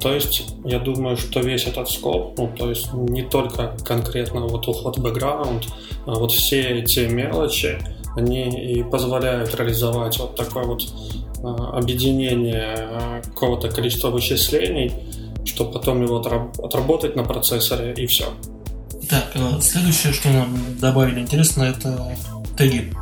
То 0.00 0.14
есть, 0.14 0.44
я 0.64 0.78
думаю, 0.78 1.16
что 1.16 1.40
весь 1.40 1.66
этот 1.66 1.90
скоп, 1.90 2.38
ну, 2.38 2.50
то 2.56 2.70
есть 2.70 2.92
не 2.92 3.22
только 3.22 3.76
конкретно 3.84 4.40
вот 4.46 4.66
уход 4.66 4.96
в 4.96 5.02
бэкграунд, 5.02 5.66
а 6.06 6.12
вот 6.12 6.32
все 6.32 6.80
эти 6.80 7.00
мелочи, 7.00 7.78
они 8.16 8.48
и 8.48 8.82
позволяют 8.82 9.54
реализовать 9.54 10.18
вот 10.18 10.36
такое 10.36 10.64
вот 10.64 10.82
а, 11.42 11.78
объединение 11.78 12.74
а, 12.76 13.22
какого-то 13.22 13.68
количества 13.68 14.08
вычислений, 14.08 14.92
чтобы 15.44 15.72
потом 15.72 16.02
его 16.02 16.18
отработать 16.18 17.14
на 17.14 17.24
процессоре 17.24 17.92
и 17.92 18.06
все. 18.06 18.26
Так, 19.08 19.30
э, 19.34 19.60
следующее, 19.60 20.12
что 20.12 20.28
нам 20.30 20.56
добавили 20.80 21.20
интересно, 21.20 21.64
это 21.64 22.16
теги 22.56 22.92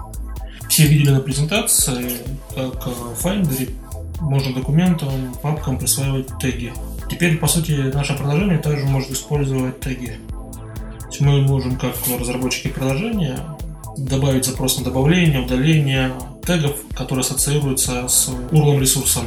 все 0.79 0.87
видели 0.87 1.11
на 1.11 1.19
презентации, 1.19 2.13
как 2.55 2.87
в 2.87 3.27
Finder 3.27 3.69
можно 4.21 4.55
документам, 4.55 5.11
папкам 5.43 5.77
присваивать 5.77 6.29
теги. 6.39 6.73
Теперь, 7.11 7.37
по 7.37 7.49
сути, 7.49 7.73
наше 7.93 8.17
приложение 8.17 8.59
также 8.59 8.87
может 8.87 9.11
использовать 9.11 9.81
теги. 9.81 10.21
Мы 11.19 11.43
можем, 11.43 11.75
как 11.79 11.97
разработчики 12.21 12.69
приложения, 12.69 13.41
добавить 13.97 14.45
запрос 14.45 14.79
на 14.79 14.85
добавление, 14.85 15.41
удаление 15.41 16.13
тегов, 16.47 16.77
которые 16.95 17.23
ассоциируются 17.23 18.07
с 18.07 18.29
URL 18.53 18.79
ресурсом. 18.79 19.25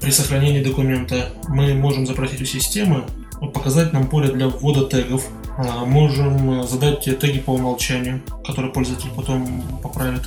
При 0.00 0.10
сохранении 0.10 0.64
документа 0.64 1.30
мы 1.46 1.74
можем 1.74 2.08
запросить 2.08 2.42
у 2.42 2.44
системы 2.44 3.04
показать 3.52 3.92
нам 3.92 4.08
поле 4.08 4.32
для 4.32 4.48
ввода 4.48 4.86
тегов, 4.86 5.28
можем 5.58 6.62
э, 6.62 6.66
задать 6.66 7.00
те 7.00 7.14
теги 7.14 7.38
по 7.38 7.50
умолчанию, 7.50 8.22
которые 8.44 8.72
пользователь 8.72 9.10
потом 9.14 9.62
поправит. 9.82 10.22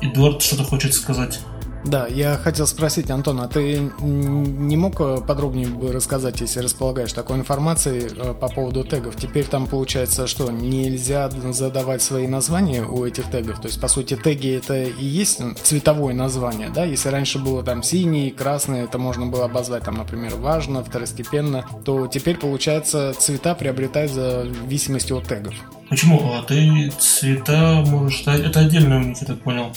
Эдуард 0.00 0.42
что-то 0.42 0.64
хочет 0.64 0.94
сказать. 0.94 1.40
Да, 1.86 2.08
я 2.08 2.36
хотел 2.36 2.66
спросить, 2.66 3.10
Антон, 3.10 3.40
а 3.40 3.46
ты 3.46 3.92
не 4.00 4.76
мог 4.76 5.00
э, 5.00 5.18
подробнее 5.24 5.68
бы 5.68 5.92
рассказать, 5.92 6.40
если 6.40 6.58
располагаешь 6.58 7.12
такой 7.12 7.36
информацией 7.36 8.08
э, 8.12 8.34
по 8.34 8.48
поводу 8.48 8.82
тегов? 8.82 9.14
Теперь 9.14 9.44
там 9.44 9.68
получается, 9.68 10.26
что 10.26 10.50
нельзя 10.50 11.30
задавать 11.30 12.02
свои 12.02 12.26
названия 12.26 12.82
у 12.82 13.04
этих 13.04 13.30
тегов. 13.30 13.60
То 13.60 13.68
есть, 13.68 13.80
по 13.80 13.86
сути, 13.86 14.16
теги 14.16 14.56
это 14.56 14.82
и 14.82 15.04
есть 15.04 15.40
цветовое 15.62 16.12
название, 16.12 16.70
да? 16.70 16.84
Если 16.84 17.08
раньше 17.08 17.38
было 17.38 17.62
там 17.62 17.84
синий, 17.84 18.30
красный, 18.30 18.80
это 18.80 18.98
можно 18.98 19.26
было 19.26 19.44
обозвать 19.44 19.84
там, 19.84 19.94
например, 19.94 20.34
важно, 20.34 20.82
второстепенно, 20.82 21.64
то 21.84 22.08
теперь, 22.08 22.36
получается, 22.36 23.14
цвета 23.16 23.54
приобретают 23.54 24.10
в 24.10 24.14
зависимости 24.14 25.12
от 25.12 25.28
тегов. 25.28 25.54
Почему? 25.88 26.32
А 26.32 26.42
ты 26.42 26.90
цвета 26.98 27.84
можешь... 27.86 28.24
Это 28.26 28.60
отдельно 28.60 28.96
у 28.96 29.04
них, 29.04 29.20
я 29.20 29.26
так 29.28 29.40
понял. 29.40 29.72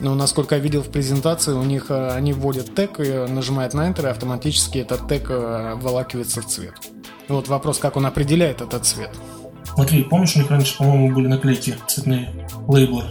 Но 0.00 0.14
насколько 0.14 0.54
я 0.54 0.60
видел 0.60 0.82
в 0.82 0.90
презентации, 0.90 1.52
у 1.52 1.64
них 1.64 1.90
э, 1.90 2.10
они 2.10 2.32
вводят 2.32 2.74
тег 2.74 3.00
и 3.00 3.26
нажимают 3.28 3.74
на 3.74 3.88
Enter, 3.88 4.04
и 4.06 4.10
автоматически 4.10 4.78
этот 4.78 5.08
тег 5.08 5.28
э, 5.28 5.74
вылакивается 5.74 6.40
в 6.40 6.46
цвет. 6.46 6.74
И 7.28 7.32
вот 7.32 7.48
вопрос, 7.48 7.78
как 7.78 7.96
он 7.96 8.06
определяет 8.06 8.60
этот 8.60 8.86
цвет. 8.86 9.10
Смотри, 9.74 10.04
помнишь, 10.04 10.36
у 10.36 10.38
них 10.38 10.50
раньше, 10.50 10.78
по-моему, 10.78 11.14
были 11.14 11.26
наклейки, 11.26 11.74
цветные 11.88 12.32
лейблы? 12.68 13.04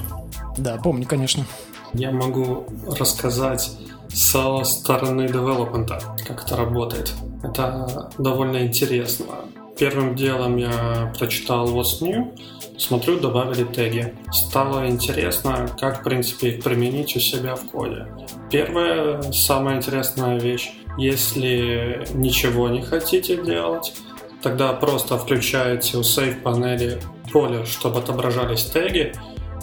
Да, 0.58 0.77
помню, 0.77 1.06
конечно. 1.06 1.46
Я 1.94 2.12
могу 2.12 2.65
рассказать 3.00 3.72
со 4.10 4.63
стороны 4.63 5.27
девелопмента, 5.27 6.00
как 6.25 6.46
это 6.46 6.56
работает. 6.56 7.13
Это 7.44 8.10
довольно 8.17 8.65
интересно. 8.65 9.25
Первым 9.77 10.15
делом 10.15 10.58
я 10.58 11.13
прочитал 11.17 11.67
What's 11.67 12.01
New, 12.01 12.34
смотрю, 12.77 13.19
добавили 13.19 13.63
теги. 13.63 14.13
Стало 14.31 14.89
интересно, 14.89 15.69
как, 15.79 16.01
в 16.01 16.03
принципе, 16.03 16.50
их 16.50 16.63
применить 16.63 17.15
у 17.15 17.19
себя 17.19 17.55
в 17.55 17.65
коде. 17.65 18.07
Первая, 18.51 19.22
самая 19.31 19.77
интересная 19.77 20.39
вещь, 20.39 20.72
если 20.98 22.05
ничего 22.13 22.69
не 22.69 22.81
хотите 22.81 23.38
делать, 23.38 23.93
тогда 24.41 24.74
просто 24.74 25.17
включаете 25.17 25.98
у 25.98 26.01
Save 26.01 26.41
панели 26.41 27.00
поле, 27.31 27.65
чтобы 27.65 28.00
отображались 28.00 28.63
теги, 28.65 29.13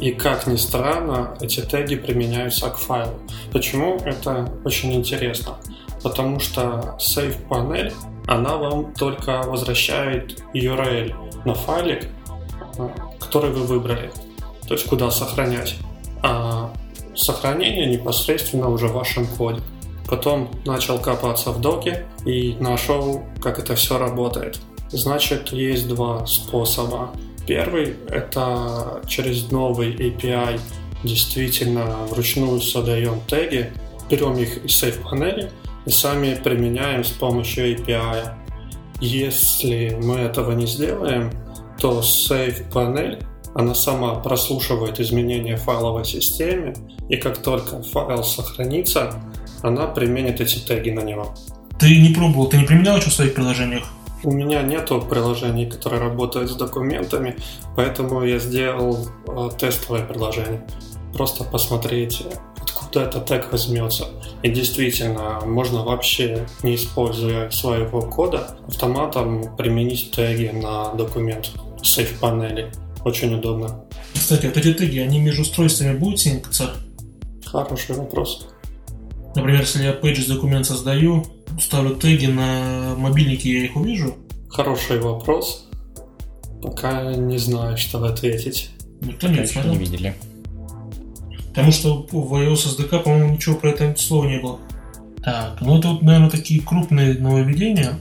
и 0.01 0.11
как 0.11 0.47
ни 0.47 0.57
странно, 0.57 1.37
эти 1.41 1.61
теги 1.61 1.97
применяются 1.97 2.69
к 2.69 2.77
файлу. 2.77 3.15
Почему? 3.53 3.97
Это 4.05 4.53
очень 4.65 4.93
интересно. 4.93 5.57
Потому 6.03 6.41
что 6.41 6.97
Save 6.99 7.49
панель 7.49 7.93
она 8.27 8.57
вам 8.57 8.93
только 8.95 9.43
возвращает 9.43 10.43
URL 10.55 11.15
на 11.45 11.55
файлик, 11.55 12.07
который 13.25 13.51
вы 13.51 13.63
выбрали, 13.65 14.13
то 14.69 14.75
есть 14.75 14.87
куда 14.87 15.11
сохранять. 15.11 15.77
А 16.23 16.73
сохранение 17.15 17.87
непосредственно 17.87 18.69
уже 18.69 18.89
в 18.89 18.93
вашем 18.93 19.27
коде. 19.27 19.61
Потом 20.09 20.51
начал 20.65 20.99
копаться 20.99 21.51
в 21.51 21.61
доке 21.61 22.07
и 22.27 22.57
нашел, 22.61 23.23
как 23.43 23.59
это 23.59 23.75
все 23.75 23.99
работает. 23.99 24.59
Значит, 24.91 25.49
есть 25.53 25.89
два 25.89 26.27
способа. 26.27 27.11
Первый– 27.47 27.97
это 28.09 29.03
через 29.07 29.51
новый 29.51 29.95
API 29.95 30.61
действительно 31.03 31.97
вручную 32.09 32.61
создаем 32.61 33.21
теги, 33.27 33.73
берем 34.11 34.37
их 34.37 34.65
из 34.65 34.77
сейф 34.77 35.03
панели 35.03 35.51
и 35.85 35.91
сами 35.91 36.35
применяем 36.35 37.05
с 37.05 37.11
помощью 37.11 37.75
API. 37.75 38.35
Если 39.01 39.99
мы 40.03 40.17
этого 40.17 40.53
не 40.53 40.67
сделаем, 40.67 41.31
то 41.85 42.01
Save 42.01 42.73
панель 42.73 43.19
она 43.53 43.75
сама 43.75 44.15
прослушивает 44.15 45.01
изменения 45.01 45.57
в 45.57 45.65
файловой 45.65 46.07
системе, 46.07 46.73
и 47.11 47.17
как 47.17 47.37
только 47.37 47.83
файл 47.83 48.25
сохранится, 48.25 49.23
она 49.63 49.87
применит 49.87 50.41
эти 50.41 50.61
теги 50.61 50.89
на 50.89 51.01
него. 51.01 51.35
Ты 51.79 52.01
не 52.01 52.15
пробовал, 52.15 52.49
ты 52.49 52.57
не 52.57 52.65
применял 52.65 52.97
еще 52.97 53.11
в 53.11 53.13
своих 53.13 53.35
приложениях? 53.35 53.85
У 54.23 54.33
меня 54.33 54.63
нету 54.63 54.99
приложений, 54.99 55.67
которые 55.67 56.01
работают 56.01 56.51
с 56.51 56.55
документами, 56.55 57.37
поэтому 57.77 58.25
я 58.25 58.39
сделал 58.39 59.07
э, 59.29 59.51
тестовое 59.59 60.07
приложение. 60.07 60.67
Просто 61.13 61.45
посмотреть, 61.45 62.27
откуда 62.63 63.03
этот 63.03 63.27
тег 63.27 63.53
возьмется. 63.53 64.07
И 64.43 64.49
действительно, 64.49 65.43
можно 65.45 65.85
вообще, 65.85 66.47
не 66.63 66.77
используя 66.77 67.51
своего 67.51 68.01
кода, 68.01 68.57
автоматом 68.69 69.55
применить 69.59 70.13
теги 70.13 70.49
на 70.49 70.95
документ 70.95 71.53
в 71.85 71.87
Safe 71.87 72.19
панели. 72.19 72.73
Очень 73.05 73.35
удобно. 73.35 73.85
Кстати, 74.15 74.47
вот 74.47 74.57
эти 74.57 74.73
теги, 74.73 74.99
они 74.99 75.21
между 75.21 75.43
устройствами 75.43 75.97
будут 75.97 76.19
синкаться? 76.19 76.71
Хороший 77.45 77.95
вопрос. 77.95 78.49
Например, 79.37 79.61
если 79.61 79.83
я 79.83 79.93
Pages 79.93 80.29
документ 80.29 80.67
создаю, 80.67 81.27
ставлю 81.61 81.97
теги 81.97 82.27
на 82.27 82.95
мобильнике, 82.97 83.53
я 83.53 83.65
их 83.67 83.77
увижу? 83.77 84.17
Хороший 84.49 84.99
вопрос. 85.01 85.69
Пока 86.63 87.15
не 87.15 87.37
знаю, 87.37 87.77
что 87.77 88.03
ответить. 88.05 88.71
Никто 89.03 89.29
не 89.29 89.37
Конечно, 89.37 89.61
не 89.65 89.77
видели. 89.77 90.15
Потому 91.49 91.73
что 91.73 92.07
в 92.11 92.35
iOS 92.35 92.79
SDK, 92.79 93.03
по-моему, 93.03 93.35
ничего 93.35 93.57
про 93.57 93.71
это 93.71 93.95
слова 93.97 94.27
не 94.27 94.39
было. 94.39 94.59
Так, 95.23 95.61
ну 95.61 95.79
это 95.79 95.89
вот, 95.89 96.03
наверное, 96.03 96.31
такие 96.31 96.63
крупные 96.63 97.15
нововведения. 97.15 97.99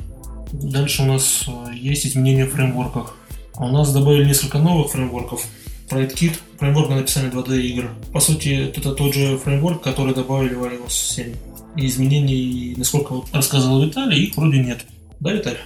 Дальше 0.52 1.02
у 1.02 1.06
нас 1.06 1.46
э, 1.48 1.74
есть 1.74 2.06
изменения 2.06 2.46
в 2.46 2.52
фреймворках. 2.52 3.18
А 3.56 3.66
у 3.66 3.72
нас 3.72 3.94
добавили 3.94 4.26
несколько 4.26 4.58
новых 4.58 4.92
фреймворков. 4.92 5.46
PrideKit, 5.90 6.40
фреймворк 6.58 6.90
на 6.90 6.96
написание 6.98 7.32
2D 7.32 7.62
игр. 7.62 7.90
По 8.12 8.20
сути, 8.20 8.72
это 8.76 8.94
тот 8.94 9.14
же 9.14 9.38
фреймворк, 9.38 9.84
который 9.84 10.16
добавили 10.16 10.56
в 10.56 10.64
iOS 10.64 10.90
7. 10.90 11.36
И 11.76 11.86
изменений, 11.86 12.74
насколько 12.78 13.14
вот 13.14 13.26
рассказывал 13.34 13.84
Виталий, 13.84 14.26
их 14.26 14.38
вроде 14.38 14.60
нет. 14.60 14.86
Да, 15.20 15.34
Виталий? 15.34 15.60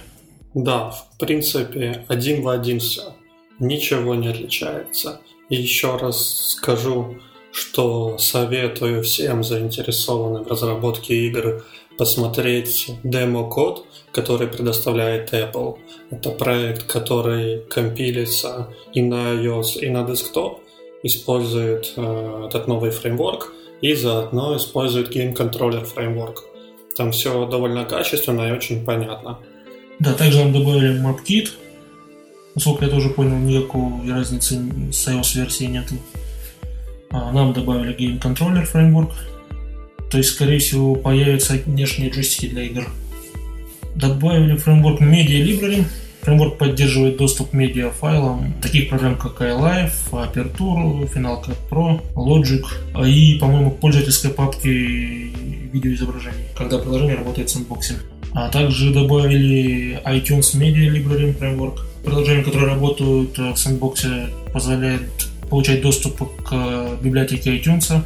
Да, 0.54 0.90
в 0.90 1.18
принципе, 1.18 2.04
один 2.08 2.42
в 2.42 2.48
один 2.48 2.80
все. 2.80 3.14
Ничего 3.58 4.14
не 4.14 4.28
отличается. 4.28 5.20
И 5.48 5.56
еще 5.56 5.96
раз 5.96 6.56
скажу, 6.56 7.16
что 7.52 8.18
советую 8.18 9.02
всем 9.02 9.42
заинтересованным 9.42 10.44
в 10.44 10.48
разработке 10.48 11.26
игр 11.26 11.64
посмотреть 11.98 12.90
демо-код, 13.02 13.84
который 14.12 14.46
предоставляет 14.46 15.34
Apple. 15.34 15.78
Это 16.10 16.30
проект, 16.30 16.84
который 16.84 17.60
компилится 17.68 18.68
и 18.94 19.02
на 19.02 19.34
iOS, 19.34 19.80
и 19.80 19.90
на 19.90 20.04
десктоп, 20.04 20.60
использует 21.02 21.92
э, 21.96 22.46
этот 22.48 22.68
новый 22.68 22.90
фреймворк 22.90 23.52
и 23.82 23.94
заодно 23.94 24.56
использует 24.56 25.14
Game 25.14 25.34
Controller 25.34 25.84
фреймворк. 25.84 26.44
Там 26.96 27.12
все 27.12 27.46
довольно 27.46 27.84
качественно 27.84 28.48
и 28.48 28.52
очень 28.52 28.84
понятно. 28.84 29.38
Да, 29.98 30.14
также 30.14 30.38
нам 30.38 30.52
добавили 30.52 31.00
MapKit. 31.00 31.50
Насколько 32.54 32.86
я 32.86 32.90
тоже 32.90 33.10
понял, 33.10 33.36
никакой 33.36 34.10
разницы 34.10 34.56
с 34.92 35.08
iOS-версией 35.08 35.70
нету. 35.70 35.94
А, 37.10 37.32
нам 37.32 37.52
добавили 37.52 37.94
Game 37.96 38.20
Controller 38.20 38.64
фреймворк, 38.64 39.10
то 40.10 40.18
есть, 40.18 40.30
скорее 40.30 40.58
всего, 40.58 40.94
появятся 40.94 41.54
внешние 41.66 42.10
джойстики 42.10 42.46
для 42.46 42.62
игр. 42.64 42.88
Добавили 43.94 44.56
фреймворк 44.56 45.00
Media 45.00 45.42
Library. 45.42 45.84
Фреймворк 46.22 46.58
поддерживает 46.58 47.16
доступ 47.16 47.50
к 47.50 47.52
медиа 47.52 47.90
файлам 47.90 48.54
таких 48.60 48.88
программ, 48.88 49.16
как 49.16 49.40
iLife, 49.40 49.92
Aperture, 50.12 51.12
Final 51.12 51.44
Cut 51.44 51.56
Pro, 51.70 52.00
Logic 52.14 52.64
и, 53.06 53.38
по-моему, 53.38 53.70
пользовательской 53.70 54.30
папки 54.30 54.68
видеоизображений, 55.72 56.44
когда 56.56 56.78
приложение 56.78 57.16
работает 57.16 57.50
с 57.50 57.56
инбоксом. 57.56 57.96
А 58.34 58.48
также 58.50 58.92
добавили 58.92 60.00
iTunes 60.04 60.54
Media 60.54 60.90
Library 60.90 61.32
фреймворк. 61.36 61.86
Приложения, 62.04 62.42
которые 62.42 62.68
работают 62.68 63.36
в 63.36 63.56
сэндбоксе, 63.56 64.28
позволяет 64.52 65.28
получать 65.50 65.82
доступ 65.82 66.20
к 66.42 66.98
библиотеке 67.02 67.56
iTunes. 67.56 68.00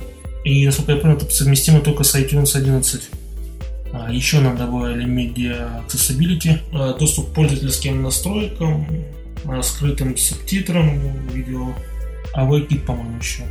И, 0.44 0.66
насколько 0.66 0.92
я 0.92 0.98
понял, 0.98 1.16
это 1.16 1.30
совместимо 1.30 1.80
только 1.80 2.02
с 2.02 2.14
iTunes 2.16 2.56
11. 2.56 3.02
А, 3.92 4.10
еще 4.10 4.40
нам 4.40 4.56
добавили 4.56 5.06
Media 5.06 5.86
Accessibility, 5.86 6.58
а, 6.72 6.96
доступ 6.98 7.30
к 7.30 7.34
пользовательским 7.34 8.02
настройкам, 8.02 8.86
а, 9.44 9.62
скрытым 9.62 10.16
субтитрам 10.16 11.28
видео, 11.28 11.74
AVKit, 12.34 12.80
по-моему, 12.80 13.18
еще. 13.18 13.42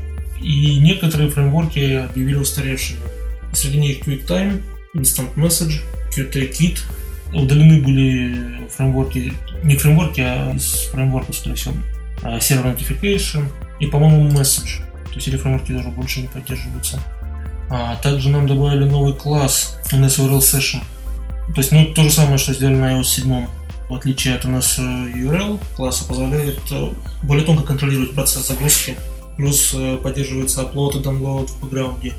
И 0.42 0.80
некоторые 0.80 1.30
фреймворки 1.30 2.08
объявили 2.10 2.36
устаревшими. 2.36 3.00
Среди 3.54 3.78
них 3.78 4.00
QuickTime, 4.08 4.62
Instant 4.96 5.34
Message, 5.36 5.82
Qt-Kit. 6.16 6.80
Удалены 7.34 7.82
были 7.82 8.68
фреймворки, 8.76 9.34
не 9.64 9.76
фреймворки, 9.78 10.22
а 10.22 10.54
из 10.54 10.90
фреймворка, 10.92 11.32
скорее 11.32 11.56
всего, 11.56 11.74
Server 12.24 12.76
Notification 12.76 13.46
и, 13.80 13.86
по-моему, 13.86 14.30
Message. 14.30 14.82
То 15.12 15.16
есть 15.16 15.28
эти 15.28 15.36
фреймворки 15.36 15.74
больше 15.96 16.22
не 16.22 16.28
поддерживаются. 16.28 17.00
А 17.70 17.96
также 17.98 18.30
нам 18.30 18.48
добавили 18.48 18.86
новый 18.86 19.14
класс 19.14 19.78
NSURL 19.92 20.40
Session. 20.40 20.82
То 21.54 21.62
есть, 21.62 21.72
ну, 21.72 21.86
то 21.94 22.04
же 22.04 22.12
самое, 22.12 22.38
что 22.38 22.54
сделали 22.54 22.76
на 22.76 23.00
iOS 23.00 23.04
7. 23.04 23.48
В 23.90 23.94
отличие 23.94 24.36
от 24.36 24.46
NSURL 24.46 25.60
класса 25.76 26.06
позволяет 26.06 26.60
э, 26.72 26.90
более 27.24 27.46
тонко 27.46 27.64
контролировать 27.64 28.14
процесс 28.14 28.48
загрузки. 28.48 28.96
Плюс 29.36 29.74
э, 29.74 29.98
поддерживается 29.98 30.62
upload 30.62 31.00
и 31.00 31.04
download 31.04 31.48
в 31.48 31.62
бэкграунде. 31.62 32.14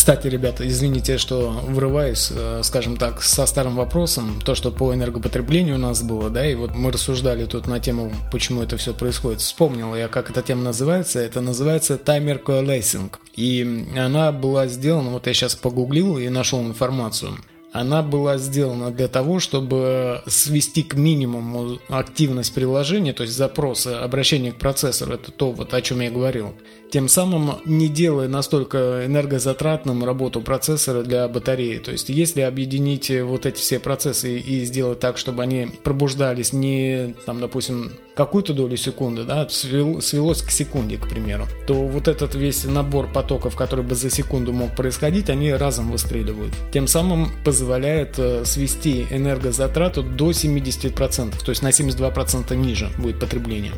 Кстати, 0.00 0.28
ребята, 0.28 0.66
извините, 0.66 1.18
что 1.18 1.50
врываюсь, 1.50 2.32
э, 2.34 2.62
скажем 2.64 2.96
так, 2.96 3.22
со 3.22 3.44
старым 3.44 3.76
вопросом, 3.76 4.40
то, 4.42 4.54
что 4.54 4.70
по 4.70 4.94
энергопотреблению 4.94 5.74
у 5.74 5.78
нас 5.78 6.02
было, 6.02 6.30
да, 6.30 6.50
и 6.50 6.54
вот 6.54 6.74
мы 6.74 6.90
рассуждали 6.90 7.44
тут 7.44 7.66
на 7.66 7.80
тему, 7.80 8.10
почему 8.32 8.62
это 8.62 8.78
все 8.78 8.94
происходит. 8.94 9.42
Вспомнил 9.42 9.94
я, 9.94 10.08
как 10.08 10.30
эта 10.30 10.40
тема 10.40 10.62
называется. 10.62 11.20
Это 11.20 11.42
называется 11.42 11.98
таймер 11.98 12.38
coalescing. 12.38 13.12
И 13.36 13.88
она 13.94 14.32
была 14.32 14.68
сделана, 14.68 15.10
вот 15.10 15.26
я 15.26 15.34
сейчас 15.34 15.54
погуглил 15.54 16.16
и 16.16 16.30
нашел 16.30 16.62
информацию 16.62 17.36
она 17.72 18.02
была 18.02 18.38
сделана 18.38 18.90
для 18.90 19.08
того, 19.08 19.38
чтобы 19.38 20.22
свести 20.26 20.82
к 20.82 20.94
минимуму 20.94 21.78
активность 21.88 22.52
приложения, 22.54 23.12
то 23.12 23.22
есть 23.22 23.34
запросы, 23.34 23.88
обращение 23.88 24.52
к 24.52 24.56
процессору, 24.56 25.14
это 25.14 25.30
то, 25.30 25.52
вот 25.52 25.72
о 25.72 25.82
чем 25.82 26.00
я 26.00 26.10
говорил. 26.10 26.54
Тем 26.90 27.08
самым 27.08 27.60
не 27.64 27.88
делая 27.88 28.26
настолько 28.26 29.06
энергозатратным 29.06 30.04
работу 30.04 30.40
процессора 30.40 31.02
для 31.02 31.28
батареи. 31.28 31.78
То 31.78 31.92
есть 31.92 32.08
если 32.08 32.40
объединить 32.40 33.10
вот 33.22 33.46
эти 33.46 33.58
все 33.58 33.78
процессы 33.78 34.38
и 34.38 34.64
сделать 34.64 34.98
так, 34.98 35.16
чтобы 35.16 35.42
они 35.44 35.68
пробуждались 35.84 36.52
не, 36.52 37.14
там, 37.26 37.40
допустим, 37.40 37.92
какую-то 38.20 38.52
долю 38.52 38.76
секунды, 38.76 39.24
да, 39.24 39.48
свелось 39.48 40.42
к 40.42 40.50
секунде, 40.50 40.98
к 40.98 41.08
примеру, 41.08 41.46
то 41.66 41.72
вот 41.72 42.06
этот 42.06 42.34
весь 42.34 42.64
набор 42.64 43.10
потоков, 43.10 43.56
который 43.56 43.82
бы 43.82 43.94
за 43.94 44.10
секунду 44.10 44.52
мог 44.52 44.76
происходить, 44.76 45.30
они 45.30 45.50
разом 45.54 45.90
выстреливают. 45.90 46.52
Тем 46.70 46.86
самым 46.86 47.30
позволяет 47.44 48.18
э, 48.18 48.44
свести 48.44 49.06
энергозатрату 49.10 50.02
до 50.02 50.32
70%, 50.32 51.42
то 51.42 51.50
есть 51.50 51.62
на 51.62 51.68
72% 51.68 52.54
ниже 52.56 52.90
будет 52.98 53.18
потребление. 53.18 53.72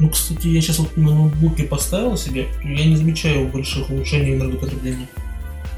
Ну, 0.00 0.10
кстати, 0.10 0.48
я 0.48 0.60
сейчас 0.60 0.80
вот 0.80 0.94
на 0.98 1.14
ноутбуке 1.14 1.64
поставил 1.64 2.18
себе, 2.18 2.46
я 2.62 2.84
не 2.84 2.96
замечаю 2.96 3.48
больших 3.48 3.88
улучшений 3.88 4.34
энергопотребления. 4.34 5.08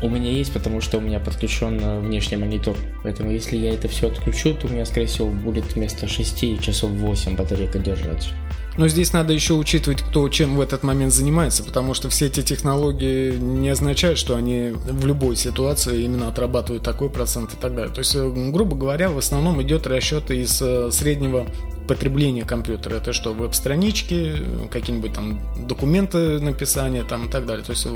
У 0.03 0.09
меня 0.09 0.31
есть, 0.31 0.53
потому 0.53 0.81
что 0.81 0.99
у 0.99 1.01
меня 1.01 1.21
подключен 1.21 1.79
э, 1.79 2.01
внешний 2.01 2.39
монитор. 2.39 2.77
Поэтому 3.03 3.31
если 3.31 3.57
я 3.57 3.75
это 3.75 3.87
все 3.89 4.09
отключу, 4.09 4.55
то 4.55 4.67
у 4.67 4.71
меня, 4.71 4.87
скорее 4.87 5.07
всего, 5.07 5.29
будет 5.29 5.75
вместо 5.75 6.09
6 6.09 6.61
часов 6.63 6.91
8 6.91 7.37
батарейка 7.37 7.79
держать. 7.79 8.33
Но 8.79 8.89
здесь 8.89 9.13
надо 9.13 9.35
еще 9.35 9.55
учитывать, 9.55 10.01
кто 10.01 10.27
чем 10.31 10.57
в 10.57 10.61
этот 10.61 10.85
момент 10.85 11.13
занимается, 11.13 11.63
потому 11.63 11.93
что 11.93 12.09
все 12.09 12.27
эти 12.27 12.41
технологии 12.41 13.37
не 13.37 13.69
означают, 13.69 14.19
что 14.19 14.37
они 14.37 14.71
в 14.73 15.07
любой 15.07 15.37
ситуации 15.37 16.05
именно 16.05 16.29
отрабатывают 16.29 16.83
такой 16.83 17.11
процент 17.11 17.53
и 17.53 17.57
так 17.57 17.75
далее. 17.75 17.93
То 17.93 17.99
есть, 17.99 18.15
э, 18.15 18.51
грубо 18.51 18.77
говоря, 18.77 19.11
в 19.11 19.19
основном 19.19 19.61
идет 19.61 19.87
расчет 19.87 20.31
из 20.31 20.63
э, 20.63 20.91
среднего 20.93 21.47
потребления 21.89 22.45
компьютера. 22.45 22.95
Это 22.95 23.13
что, 23.13 23.35
веб-странички, 23.35 24.35
какие-нибудь 24.71 25.13
там 25.13 25.41
документы 25.67 26.41
написания 26.41 27.03
там 27.03 27.27
и 27.27 27.31
так 27.31 27.45
далее. 27.45 27.65
То 27.65 27.73
есть 27.73 27.87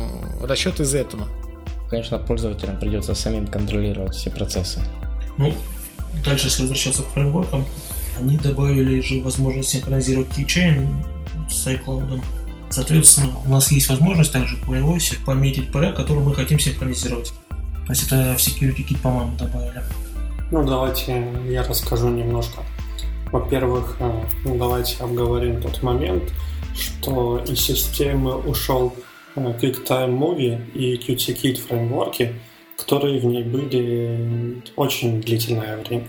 расчет 0.43 0.81
из 0.81 0.95
этого 0.95 1.29
конечно, 1.89 2.19
пользователям 2.19 2.79
придется 2.79 3.15
самим 3.15 3.47
контролировать 3.47 4.15
все 4.15 4.31
процессы. 4.31 4.81
Ну, 5.39 5.53
дальше, 6.25 6.47
если 6.47 6.63
возвращаться 6.63 7.03
к 7.03 7.07
фреймворкам, 7.07 7.65
они 8.19 8.37
добавили 8.37 9.01
же 9.01 9.21
возможность 9.23 9.71
синхронизировать 9.71 10.29
keychain 10.29 10.87
с 11.51 11.67
iCloud. 11.67 12.23
Соответственно, 12.71 13.31
у 13.45 13.51
нас 13.51 13.71
есть 13.71 13.89
возможность 13.89 14.33
также 14.33 14.57
по 14.57 14.75
iOS 14.75 15.25
пометить 15.25 15.71
поля, 15.71 15.93
которые 15.93 16.25
мы 16.25 16.35
хотим 16.35 16.59
синхронизировать. 16.59 17.33
То 17.87 17.93
есть 17.93 18.07
это 18.07 18.35
в 18.37 18.39
Security 18.39 18.87
Kit, 18.87 19.01
по-моему, 19.01 19.37
добавили. 19.37 19.83
Ну, 20.51 20.65
давайте 20.65 21.27
я 21.49 21.63
расскажу 21.63 22.09
немножко. 22.09 22.63
Во-первых, 23.31 23.97
э, 23.99 24.25
ну, 24.45 24.57
давайте 24.57 25.03
обговорим 25.03 25.61
тот 25.61 25.83
момент, 25.83 26.33
что 26.75 27.39
из 27.47 27.61
системы 27.61 28.37
ушел 28.37 28.95
QuickTime 29.35 30.17
Movie 30.17 30.73
и 30.75 30.97
Qt-Kit 30.97 31.57
фреймворки, 31.57 32.35
которые 32.77 33.19
в 33.21 33.25
ней 33.25 33.43
были 33.43 34.63
очень 34.77 35.21
длительное 35.21 35.77
время. 35.79 36.07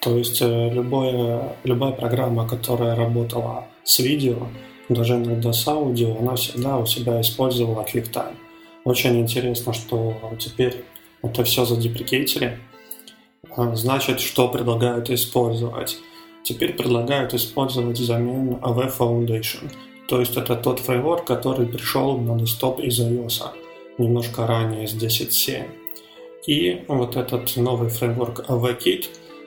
То 0.00 0.16
есть 0.18 0.42
э, 0.42 0.70
любое, 0.72 1.56
любая 1.64 1.92
программа, 1.92 2.46
которая 2.46 2.96
работала 2.96 3.66
с 3.84 4.00
видео, 4.00 4.48
даже 4.88 5.14
иногда 5.14 5.52
с 5.52 5.66
аудио, 5.66 6.16
она 6.18 6.34
всегда 6.34 6.78
у 6.78 6.86
себя 6.86 7.20
использовала 7.20 7.84
QuickTime. 7.84 8.34
Очень 8.84 9.20
интересно, 9.20 9.72
что 9.72 10.16
теперь 10.38 10.84
это 11.22 11.44
все 11.44 11.64
задеприкейтили. 11.64 12.58
А, 13.56 13.74
значит, 13.76 14.20
что 14.20 14.48
предлагают 14.48 15.08
использовать? 15.10 15.98
Теперь 16.42 16.72
предлагают 16.74 17.32
использовать 17.34 17.98
взамен 17.98 18.54
AV 18.54 18.92
Foundation. 18.98 19.70
То 20.08 20.20
есть 20.20 20.36
это 20.36 20.56
тот 20.56 20.80
фреймворк, 20.80 21.24
который 21.24 21.66
пришел 21.66 22.18
на 22.18 22.38
десктоп 22.38 22.80
из 22.80 23.00
iOS 23.00 23.42
немножко 23.98 24.46
ранее, 24.46 24.86
с 24.86 24.94
10.7. 24.94 25.64
И 26.46 26.84
вот 26.88 27.16
этот 27.16 27.56
новый 27.56 27.88
фреймворк 27.88 28.48
AVKit, 28.48 29.06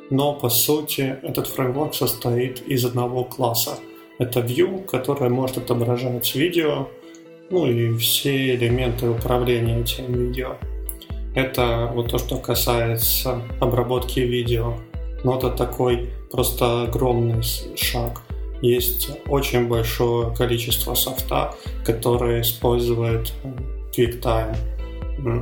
но 0.10 0.34
по 0.34 0.50
сути 0.50 1.18
этот 1.24 1.48
фреймворк 1.48 1.94
состоит 1.94 2.62
из 2.68 2.86
одного 2.86 3.24
класса. 3.24 3.78
Это 4.18 4.40
View, 4.40 4.86
которая 4.86 5.30
может 5.30 5.58
отображать 5.58 6.36
видео, 6.36 6.88
ну 7.50 7.68
и 7.68 7.96
все 7.98 8.56
элементы 8.56 9.10
управления 9.10 9.82
этим 9.82 10.14
видео. 10.14 10.56
Это 11.36 11.92
вот 11.94 12.12
то, 12.12 12.18
что 12.18 12.38
касается 12.38 13.42
обработки 13.60 14.22
видео. 14.22 14.78
Но 15.24 15.38
это 15.38 15.50
такой 15.50 16.12
просто 16.32 16.84
огромный 16.84 17.44
шаг. 17.76 18.22
Есть 18.62 19.10
очень 19.28 19.68
большое 19.68 20.34
количество 20.36 20.96
софта, 20.96 21.54
которое 21.84 22.42
использует 22.42 23.34
QuickTime. 23.96 24.56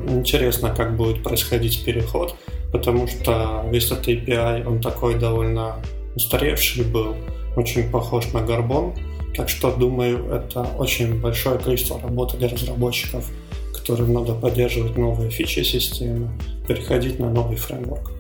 Интересно, 0.10 0.74
как 0.76 0.96
будет 0.96 1.24
происходить 1.24 1.84
переход, 1.84 2.36
потому 2.72 3.08
что 3.08 3.66
весь 3.72 3.86
этот 3.92 4.08
API, 4.08 4.66
он 4.68 4.82
такой 4.82 5.16
довольно 5.16 5.78
устаревший 6.16 6.84
был, 6.86 7.16
очень 7.56 7.90
похож 7.90 8.32
на 8.34 8.42
Горбон, 8.42 8.94
так 9.36 9.50
что, 9.50 9.72
думаю, 9.72 10.26
это 10.32 10.62
очень 10.78 11.20
большое 11.20 11.58
количество 11.58 12.00
работы 12.00 12.38
для 12.38 12.50
разработчиков, 12.50 13.30
которым 13.74 14.14
надо 14.14 14.34
поддерживать 14.34 14.98
новые 14.98 15.30
фичи 15.30 15.62
системы, 15.62 16.30
переходить 16.68 17.20
на 17.20 17.30
новый 17.30 17.58
фреймворк. 17.58 18.12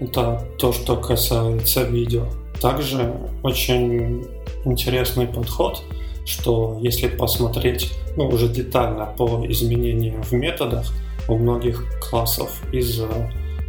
Это 0.00 0.46
то, 0.58 0.72
что 0.72 0.96
касается 0.96 1.82
видео. 1.82 2.26
Также 2.60 3.12
очень 3.42 4.26
интересный 4.70 5.26
подход, 5.26 5.82
что 6.24 6.78
если 6.80 7.08
посмотреть 7.08 7.92
ну, 8.16 8.28
уже 8.28 8.48
детально 8.48 9.06
по 9.16 9.44
изменениям 9.48 10.22
в 10.22 10.32
методах 10.32 10.86
у 11.28 11.36
многих 11.36 11.84
классов 12.00 12.62
из 12.72 13.00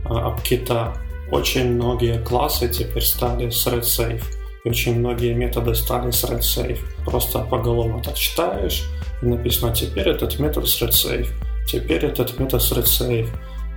AppKit, 0.05 0.97
очень 1.31 1.73
многие 1.73 2.23
классы 2.23 2.67
теперь 2.69 3.03
стали 3.03 3.49
с 3.49 3.67
RedSafe 3.67 4.23
и 4.63 4.69
очень 4.69 4.99
многие 4.99 5.33
методы 5.33 5.75
стали 5.75 6.11
с 6.11 6.23
RedSafe. 6.23 6.79
Просто 7.05 7.39
поголовно 7.39 8.01
так 8.01 8.15
читаешь, 8.15 8.83
и 9.21 9.25
написано 9.25 9.73
теперь 9.73 10.09
этот 10.09 10.39
метод 10.39 10.67
с 10.67 10.81
RedSafe, 10.81 11.27
теперь 11.67 12.05
этот 12.05 12.39
метод 12.39 12.61
с 12.61 12.71
RedSafe. 12.71 13.29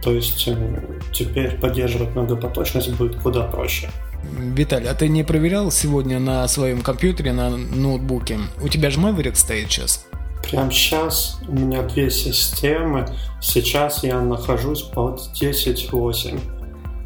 То 0.03 0.11
есть 0.11 0.49
э, 0.49 0.83
теперь 1.13 1.59
поддерживать 1.59 2.15
многопоточность 2.17 2.93
будет 2.95 3.17
куда 3.17 3.43
проще. 3.43 3.89
Виталий, 4.23 4.89
а 4.89 4.95
ты 4.95 5.09
не 5.09 5.25
проверял 5.25 5.71
сегодня 5.71 6.19
на 6.19 6.47
своем 6.49 6.83
компьютере, 6.83 7.33
на 7.33 7.51
ноутбуке? 7.51 8.39
У 8.63 8.69
тебя 8.69 8.91
же 8.91 9.01
Maverick 9.01 9.35
стоит 9.35 9.71
сейчас? 9.71 10.07
Прямо 10.49 10.71
сейчас 10.71 11.41
у 11.49 11.53
меня 11.53 11.83
две 11.83 12.11
системы. 12.11 13.07
Сейчас 13.41 14.05
я 14.05 14.21
нахожусь 14.21 14.83
под 14.83 15.21
10.8. 15.41 16.41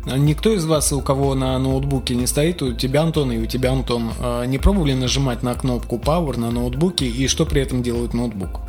А 0.08 0.18
никто 0.18 0.52
из 0.54 0.64
вас, 0.64 0.92
у 0.92 1.00
кого 1.00 1.34
на 1.34 1.58
ноутбуке 1.58 2.14
не 2.14 2.26
стоит, 2.26 2.62
у 2.62 2.72
тебя, 2.72 3.02
Антон, 3.02 3.32
и 3.32 3.38
у 3.38 3.46
тебя, 3.46 3.72
Антон, 3.72 4.12
а, 4.20 4.44
не 4.44 4.58
пробовали 4.58 4.92
нажимать 4.92 5.42
на 5.42 5.54
кнопку 5.54 5.96
Power 5.96 6.38
на 6.38 6.52
ноутбуке, 6.52 7.06
и 7.06 7.26
что 7.26 7.44
при 7.44 7.62
этом 7.62 7.82
делает 7.82 8.14
ноутбук? 8.14 8.60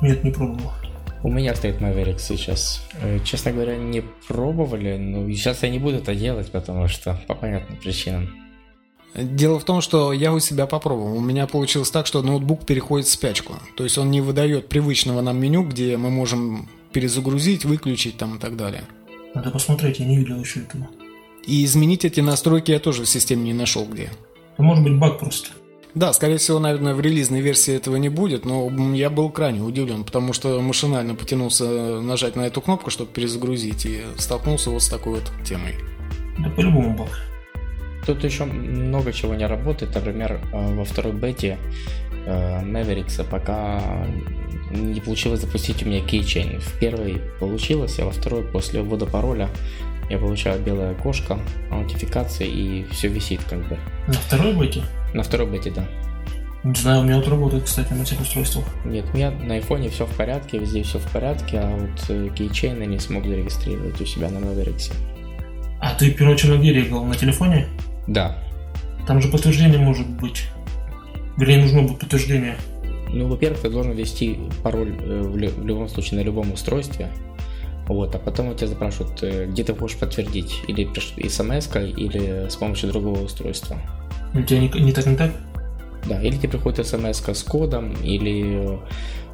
Нет, 0.00 0.22
не 0.22 0.30
пробовал. 0.30 0.70
У 1.22 1.30
меня 1.30 1.54
стоит 1.54 1.80
Maverick 1.80 2.18
сейчас. 2.18 2.82
Э, 3.00 3.18
честно 3.24 3.52
говоря, 3.52 3.76
не 3.76 4.02
пробовали, 4.28 4.96
но 4.96 5.28
сейчас 5.30 5.62
я 5.62 5.68
не 5.68 5.78
буду 5.78 5.96
это 5.96 6.14
делать, 6.14 6.50
потому 6.50 6.86
что 6.88 7.20
по 7.26 7.34
понятным 7.34 7.78
причинам. 7.78 8.30
Дело 9.14 9.58
в 9.58 9.64
том, 9.64 9.80
что 9.80 10.12
я 10.12 10.32
у 10.32 10.38
себя 10.38 10.66
попробовал. 10.66 11.16
У 11.16 11.20
меня 11.20 11.46
получилось 11.46 11.90
так, 11.90 12.06
что 12.06 12.22
ноутбук 12.22 12.64
переходит 12.66 13.06
в 13.06 13.10
спячку. 13.10 13.54
То 13.76 13.84
есть 13.84 13.98
он 13.98 14.10
не 14.10 14.20
выдает 14.20 14.68
привычного 14.68 15.20
нам 15.20 15.40
меню, 15.40 15.64
где 15.64 15.96
мы 15.96 16.10
можем 16.10 16.68
перезагрузить, 16.92 17.64
выключить 17.64 18.16
там 18.16 18.36
и 18.36 18.38
так 18.38 18.56
далее. 18.56 18.84
Надо 19.34 19.50
посмотреть, 19.50 19.98
я 19.98 20.06
не 20.06 20.18
видел 20.18 20.38
еще 20.40 20.60
этого. 20.60 20.88
И 21.46 21.64
изменить 21.64 22.04
эти 22.04 22.20
настройки 22.20 22.70
я 22.70 22.78
тоже 22.78 23.04
в 23.04 23.08
системе 23.08 23.44
не 23.44 23.54
нашел 23.54 23.86
где. 23.86 24.10
Ну, 24.58 24.64
может 24.64 24.84
быть, 24.84 24.98
баг 24.98 25.18
просто. 25.18 25.50
Да, 25.94 26.12
скорее 26.12 26.36
всего, 26.36 26.58
наверное, 26.58 26.94
в 26.94 27.00
релизной 27.00 27.40
версии 27.40 27.74
этого 27.74 27.96
не 27.96 28.08
будет, 28.08 28.44
но 28.44 28.70
я 28.94 29.10
был 29.10 29.30
крайне 29.30 29.60
удивлен, 29.60 30.04
потому 30.04 30.32
что 30.32 30.60
машинально 30.60 31.14
потянулся 31.14 32.00
нажать 32.00 32.36
на 32.36 32.42
эту 32.42 32.60
кнопку, 32.60 32.90
чтобы 32.90 33.10
перезагрузить, 33.10 33.86
и 33.86 34.02
столкнулся 34.16 34.70
вот 34.70 34.82
с 34.82 34.88
такой 34.88 35.14
вот 35.14 35.32
темой. 35.44 35.74
Да 36.38 36.50
по-любому 36.50 36.96
баг. 36.96 37.08
Тут 38.06 38.24
еще 38.24 38.44
много 38.44 39.12
чего 39.12 39.34
не 39.34 39.46
работает, 39.46 39.94
например, 39.94 40.40
э, 40.52 40.74
во 40.76 40.84
второй 40.84 41.12
бете 41.12 41.58
э, 42.26 42.62
Mavericks 42.62 43.22
пока 43.28 43.82
не 44.70 45.00
получилось 45.00 45.40
запустить 45.40 45.82
у 45.82 45.86
меня 45.86 46.00
кейчейн. 46.00 46.60
В 46.60 46.78
первой 46.78 47.20
получилось, 47.40 47.98
а 47.98 48.04
во 48.04 48.10
второй 48.10 48.44
после 48.44 48.82
ввода 48.82 49.06
пароля 49.06 49.48
я 50.08 50.18
получаю 50.18 50.62
белое 50.62 50.92
окошко, 50.92 51.38
аутентификации 51.70 52.48
и 52.48 52.86
все 52.90 53.08
висит 53.08 53.40
как 53.44 53.66
бы. 53.68 53.78
На 54.06 54.14
второй 54.14 54.54
бете? 54.54 54.82
На 55.14 55.22
второй 55.22 55.50
бете, 55.50 55.70
да. 55.70 55.86
Не 56.64 56.74
знаю, 56.74 57.00
у 57.00 57.04
меня 57.04 57.16
вот 57.16 57.28
работает, 57.28 57.64
кстати, 57.64 57.92
на 57.92 58.04
тех 58.04 58.20
устройствах. 58.20 58.64
Нет, 58.84 59.06
у 59.12 59.16
меня 59.16 59.30
на 59.30 59.54
айфоне 59.54 59.90
все 59.90 60.06
в 60.06 60.16
порядке, 60.16 60.58
везде 60.58 60.82
все 60.82 60.98
в 60.98 61.10
порядке, 61.12 61.60
а 61.60 61.76
вот 61.76 62.34
кейчейны 62.34 62.84
не 62.84 62.98
смог 62.98 63.24
зарегистрировать 63.24 64.00
у 64.00 64.04
себя 64.04 64.28
на 64.28 64.38
Mavericks. 64.38 64.92
А 65.80 65.94
ты 65.94 66.10
первоначально 66.10 66.58
где 66.58 66.72
регал? 66.72 67.04
На 67.04 67.14
телефоне? 67.14 67.68
Да. 68.08 68.38
Там 69.06 69.22
же 69.22 69.28
подтверждение 69.28 69.78
может 69.78 70.08
быть. 70.08 70.46
Вернее, 71.36 71.62
нужно 71.62 71.82
будет 71.82 72.00
подтверждение. 72.00 72.56
Ну, 73.10 73.28
во-первых, 73.28 73.60
ты 73.60 73.70
должен 73.70 73.92
ввести 73.92 74.38
пароль 74.62 74.94
э, 75.00 75.22
в 75.22 75.36
любом 75.38 75.88
случае 75.88 76.20
на 76.20 76.24
любом 76.24 76.52
устройстве. 76.52 77.08
Вот, 77.88 78.14
а 78.14 78.18
потом 78.18 78.48
у 78.48 78.54
тебя 78.54 78.66
запрашивают, 78.66 79.22
э, 79.22 79.46
где 79.46 79.64
ты 79.64 79.74
хочешь 79.74 79.96
подтвердить, 79.96 80.62
или 80.68 80.86
смс 81.28 81.68
или 81.76 82.48
с 82.48 82.56
помощью 82.56 82.90
другого 82.90 83.22
устройства. 83.22 83.78
У 84.34 84.42
тебя 84.42 84.60
не, 84.60 84.68
не 84.68 84.92
так, 84.92 85.06
не 85.06 85.16
так? 85.16 85.32
Да, 86.06 86.22
или 86.22 86.36
тебе 86.36 86.50
приходит 86.50 86.86
смс 86.86 87.22
с 87.26 87.42
кодом, 87.42 87.94
или 88.02 88.78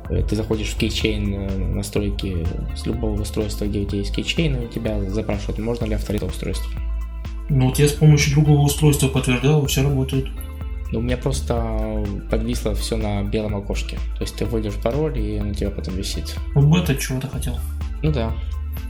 э, 0.09 0.23
ты 0.23 0.37
заходишь 0.37 0.69
в 0.69 0.79
keychain 0.79 1.75
настройки 1.75 2.47
с 2.77 2.87
любого 2.87 3.21
устройства, 3.21 3.65
где 3.65 3.81
у 3.81 3.85
тебя 3.87 3.99
есть 3.99 4.15
keychain, 4.15 4.57
и 4.57 4.67
у 4.67 4.69
тебя 4.69 5.03
запрашивают, 5.11 5.59
можно 5.59 5.87
ли 5.87 5.95
авторить 5.95 6.23
устройство. 6.23 6.71
Ну, 7.49 7.67
у 7.67 7.73
тебя 7.73 7.89
с 7.89 7.93
помощью 7.93 8.35
другого 8.35 8.61
устройства 8.61 9.09
подтверждал, 9.09 9.67
все 9.67 9.83
работает. 9.83 10.27
Ну, 10.93 11.01
у 11.01 11.03
меня 11.03 11.17
просто 11.17 12.05
подвисло 12.31 12.75
все 12.75 12.97
на 12.97 13.25
белом 13.25 13.57
окошке. 13.57 13.97
То 14.17 14.23
есть 14.23 14.37
ты 14.37 14.45
вводишь 14.45 14.75
пароль, 14.75 15.19
и 15.19 15.41
он 15.41 15.51
у 15.51 15.55
тебя 15.55 15.71
потом 15.71 15.97
висит. 15.97 16.37
Вот 16.55 16.65
бета 16.67 16.95
чего-то 16.95 17.27
хотел. 17.29 17.59
Ну 18.05 18.13
да. 18.13 18.35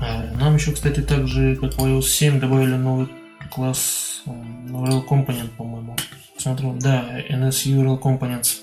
А, 0.00 0.24
нам 0.40 0.56
еще, 0.56 0.72
кстати, 0.72 0.98
также, 1.00 1.54
как 1.54 1.74
в 1.74 1.78
iOS 1.78 2.02
7, 2.02 2.40
добавили 2.40 2.74
новый 2.74 3.06
класс 3.48 4.22
URL 4.26 5.06
Component, 5.06 5.50
по-моему. 5.56 5.96
Смотрю, 6.36 6.76
да, 6.80 7.20
NSURL 7.30 8.02
Components. 8.02 8.56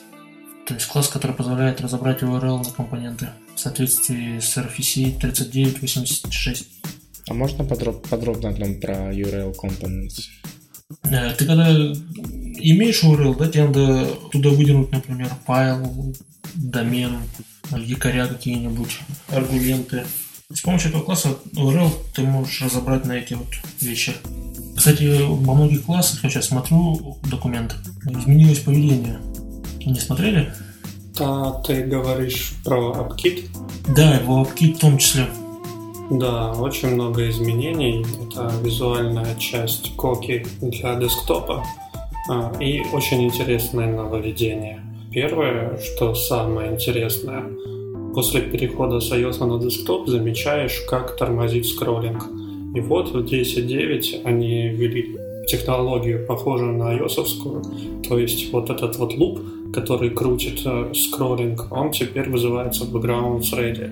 То 0.68 0.74
есть 0.74 0.88
класс, 0.88 1.08
который 1.08 1.38
позволяет 1.38 1.80
разобрать 1.80 2.22
URL 2.22 2.58
на 2.66 2.70
компоненты 2.70 3.30
в 3.56 3.60
соответствии 3.62 4.40
с 4.40 4.58
RFC 4.58 5.20
3986. 5.22 6.68
А 7.30 7.34
можно 7.34 7.64
подроб- 7.64 8.06
подробно 8.10 8.52
нам 8.52 8.82
про 8.82 9.14
URL 9.14 9.56
Components? 9.56 10.20
Э, 11.04 11.34
ты 11.34 11.46
когда 11.46 11.72
имеешь 11.72 13.06
URL, 13.06 13.38
да, 13.38 13.48
тебе 13.48 13.68
надо 13.68 14.06
туда 14.34 14.50
выдернуть, 14.50 14.92
например, 14.92 15.30
файл, 15.46 16.14
домен, 16.56 17.20
якоря 17.78 18.28
какие-нибудь, 18.28 19.00
аргументы. 19.30 20.04
С 20.54 20.62
помощью 20.62 20.90
этого 20.90 21.04
класса 21.04 21.30
URL 21.54 21.90
ты 22.14 22.24
можешь 22.24 22.62
разобрать 22.62 23.06
на 23.06 23.14
эти 23.14 23.34
вот 23.34 23.48
вещи. 23.80 24.14
Кстати, 24.76 25.22
во 25.22 25.54
многих 25.54 25.86
классах, 25.86 26.24
я 26.24 26.30
сейчас 26.30 26.48
смотрю 26.48 27.18
документ, 27.30 27.76
изменилось 28.06 28.60
поведение. 28.60 29.20
Не 29.86 30.00
смотрели? 30.00 30.54
Да, 31.18 31.52
ты 31.66 31.84
говоришь 31.84 32.54
про 32.64 32.92
AppKit? 32.92 33.50
Да, 33.96 34.16
его 34.16 34.44
AppKit 34.44 34.76
в 34.76 34.80
том 34.80 34.98
числе. 34.98 35.28
Да, 36.10 36.52
очень 36.54 36.90
много 36.90 37.30
изменений. 37.30 38.06
Это 38.26 38.52
визуальная 38.62 39.36
часть 39.36 39.96
коки 39.96 40.46
для 40.62 40.96
десктопа 40.96 41.66
а, 42.30 42.54
и 42.60 42.82
очень 42.92 43.24
интересное 43.24 43.88
нововведение. 43.88 44.82
Первое, 45.12 45.78
что 45.78 46.14
самое 46.16 46.72
интересное, 46.74 47.44
после 48.13 48.41
перехода 48.41 49.00
с 49.00 49.12
iOS 49.12 49.45
на 49.45 49.60
десктоп 49.60 50.08
замечаешь, 50.08 50.82
как 50.89 51.17
тормозит 51.17 51.65
скроллинг. 51.65 52.24
И 52.76 52.80
вот 52.80 53.10
в 53.10 53.17
10.9 53.17 54.21
они 54.24 54.69
ввели 54.69 55.17
технологию, 55.47 56.26
похожую 56.26 56.74
на 56.74 56.97
ios 56.97 57.15
то 58.08 58.17
есть 58.17 58.52
вот 58.54 58.69
этот 58.69 58.97
вот 58.97 59.13
луп, 59.15 59.39
который 59.74 60.10
крутит 60.10 60.62
э, 60.65 60.93
скроллинг, 60.93 61.67
он 61.71 61.91
теперь 61.91 62.30
вызывается 62.30 62.86
в 62.86 62.95
background 62.95 63.41
thread. 63.41 63.89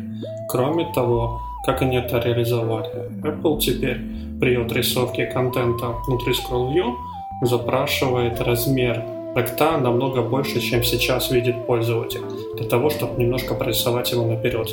Кроме 0.49 0.91
того, 0.93 1.39
как 1.65 1.81
они 1.81 1.97
это 1.97 2.19
реализовали? 2.19 2.89
Apple 3.23 3.59
теперь 3.59 3.99
при 4.39 4.55
отрисовке 4.55 5.25
контента 5.25 5.93
внутри 6.07 6.33
ScrollView 6.33 6.93
запрашивает 7.43 8.41
размер 8.41 9.03
ректа 9.35 9.77
намного 9.77 10.21
больше, 10.21 10.59
чем 10.59 10.83
сейчас 10.83 11.31
видит 11.31 11.65
пользователь, 11.65 12.21
для 12.55 12.67
того, 12.67 12.89
чтобы 12.89 13.21
немножко 13.21 13.55
прорисовать 13.55 14.11
его 14.11 14.25
наперед. 14.25 14.69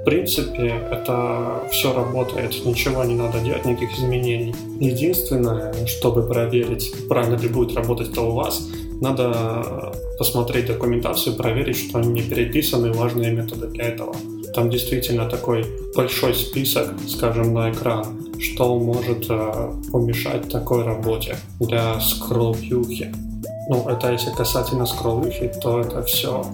В 0.00 0.04
принципе, 0.04 0.74
это 0.90 1.62
все 1.70 1.92
работает, 1.92 2.64
ничего 2.64 3.04
не 3.04 3.14
надо 3.14 3.38
делать, 3.40 3.66
никаких 3.66 3.98
изменений. 3.98 4.54
Единственное, 4.80 5.74
чтобы 5.86 6.22
проверить, 6.26 6.92
правильно 7.06 7.36
ли 7.36 7.48
будет 7.48 7.76
работать 7.76 8.10
это 8.10 8.22
у 8.22 8.30
вас, 8.30 8.66
надо 9.00 9.92
посмотреть 10.18 10.66
документацию, 10.66 11.36
проверить, 11.36 11.76
что 11.76 12.00
не 12.00 12.22
переписаны 12.22 12.92
важные 12.92 13.30
методы 13.30 13.66
для 13.66 13.84
этого. 13.88 14.14
Там 14.54 14.70
действительно 14.70 15.28
такой 15.28 15.64
большой 15.94 16.34
список, 16.34 16.94
скажем, 17.06 17.52
на 17.52 17.70
экран, 17.70 18.06
что 18.38 18.78
может 18.78 19.26
э, 19.28 19.72
помешать 19.92 20.48
такой 20.48 20.82
работе 20.82 21.36
для 21.60 22.00
скролл-вьюхи. 22.00 23.29
Ну, 23.70 23.88
это 23.88 24.10
если 24.10 24.32
касательно 24.32 24.84
скролл-вьюхи, 24.84 25.60
то 25.62 25.80
это 25.80 26.02
все 26.02 26.44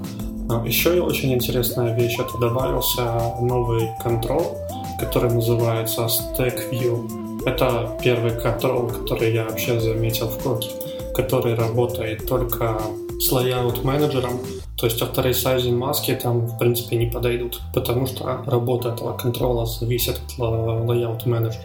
а, 0.50 0.62
Еще 0.66 1.00
очень 1.00 1.32
интересная 1.32 1.96
вещь, 1.96 2.18
это 2.18 2.36
добавился 2.36 3.00
новый 3.40 3.88
контрол, 4.02 4.58
который 5.00 5.32
называется 5.32 6.08
Stack 6.08 6.70
View. 6.70 7.42
Это 7.46 7.96
первый 8.02 8.38
контрол, 8.38 8.88
который 8.88 9.32
я 9.32 9.44
вообще 9.44 9.80
заметил 9.80 10.28
в 10.28 10.42
коде, 10.42 10.68
который 11.14 11.54
работает 11.54 12.28
только 12.28 12.78
с 13.18 13.32
layout 13.32 13.82
менеджером, 13.82 14.38
то 14.76 14.84
есть 14.84 15.00
авторизайзинг 15.00 15.78
маски 15.78 16.14
там 16.22 16.40
в 16.40 16.58
принципе 16.58 16.96
не 16.96 17.06
подойдут, 17.06 17.62
потому 17.72 18.06
что 18.06 18.42
работа 18.44 18.90
этого 18.90 19.16
контрола 19.16 19.64
зависит 19.64 20.20
от 20.38 20.38
layout 20.38 21.26
менеджера. 21.26 21.64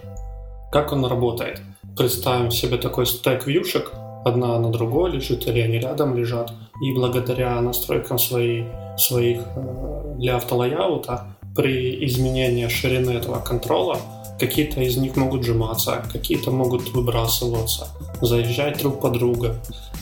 Как 0.71 0.93
он 0.93 1.05
работает? 1.05 1.59
Представим 1.97 2.51
себе 2.51 2.77
такой 2.77 3.05
стек 3.05 3.45
вьюшек, 3.45 3.91
одна 4.23 4.59
на 4.59 4.69
другой 4.69 5.11
лежит 5.11 5.47
или 5.47 5.59
они 5.59 5.79
рядом 5.79 6.15
лежат, 6.15 6.53
и 6.81 6.93
благодаря 6.93 7.59
настройкам 7.61 8.19
своей, 8.19 8.65
своих 8.97 9.41
э, 9.55 10.15
для 10.17 10.37
автолайаута 10.37 11.27
при 11.55 12.05
изменении 12.05 12.67
ширины 12.67 13.11
этого 13.11 13.39
контрола 13.39 13.97
какие-то 14.39 14.81
из 14.81 14.97
них 14.97 15.15
могут 15.15 15.43
сжиматься, 15.43 16.03
какие-то 16.11 16.51
могут 16.51 16.89
выбрасываться, 16.93 17.87
заезжать 18.21 18.79
друг 18.79 18.99
по 18.99 19.09
другу. 19.09 19.49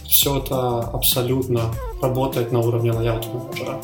Все 0.08 0.38
это 0.38 0.80
абсолютно 0.80 1.62
работает 2.02 2.52
на 2.52 2.60
уровне 2.60 2.92
layout 2.92 3.26
менеджера. 3.34 3.82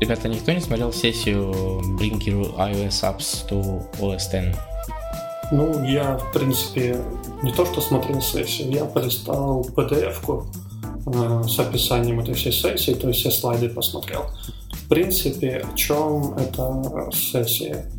Ребята, 0.00 0.28
никто 0.28 0.52
не 0.52 0.60
смотрел 0.60 0.92
сессию 0.92 1.52
Bring 1.98 2.18
Your 2.24 2.56
iOS 2.56 3.02
Apps 3.02 3.46
to 3.50 3.84
OS 4.00 4.32
X? 4.32 4.58
Ну, 5.52 5.84
я, 5.84 6.16
в 6.16 6.32
принципе, 6.32 6.96
не 7.42 7.52
то 7.52 7.64
что 7.64 7.80
смотрел 7.80 8.20
сессию, 8.20 8.70
я 8.70 8.84
полистал 8.84 9.66
PDF-ку 9.74 10.46
э, 11.06 11.42
с 11.48 11.58
описанием 11.58 12.20
этой 12.20 12.34
всей 12.34 12.52
сессии, 12.52 12.92
то 12.92 13.08
есть 13.08 13.20
все 13.20 13.30
слайды 13.30 13.68
посмотрел. 13.68 14.24
В 14.72 14.88
принципе, 14.88 15.64
о 15.72 15.76
чем 15.76 16.34
эта 16.34 17.10
сессия? 17.12 17.90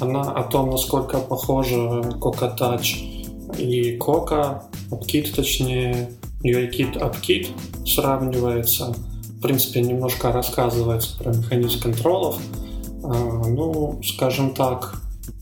Она 0.00 0.32
о 0.32 0.44
том, 0.44 0.70
насколько 0.70 1.18
похожа 1.18 1.76
Coca 1.76 2.56
Touch 2.58 3.56
и 3.58 3.96
Coca, 3.98 4.62
AppKit 4.90 5.34
точнее, 5.34 6.10
UIKit 6.42 6.98
AppKit 6.98 7.48
сравнивается. 7.86 8.94
В 9.38 9.42
принципе, 9.42 9.80
немножко 9.80 10.32
рассказывается 10.32 11.16
про 11.18 11.32
механизм 11.32 11.80
контролов. 11.80 12.38
Э, 13.02 13.08
ну, 13.46 14.00
скажем 14.02 14.54
так, 14.54 15.00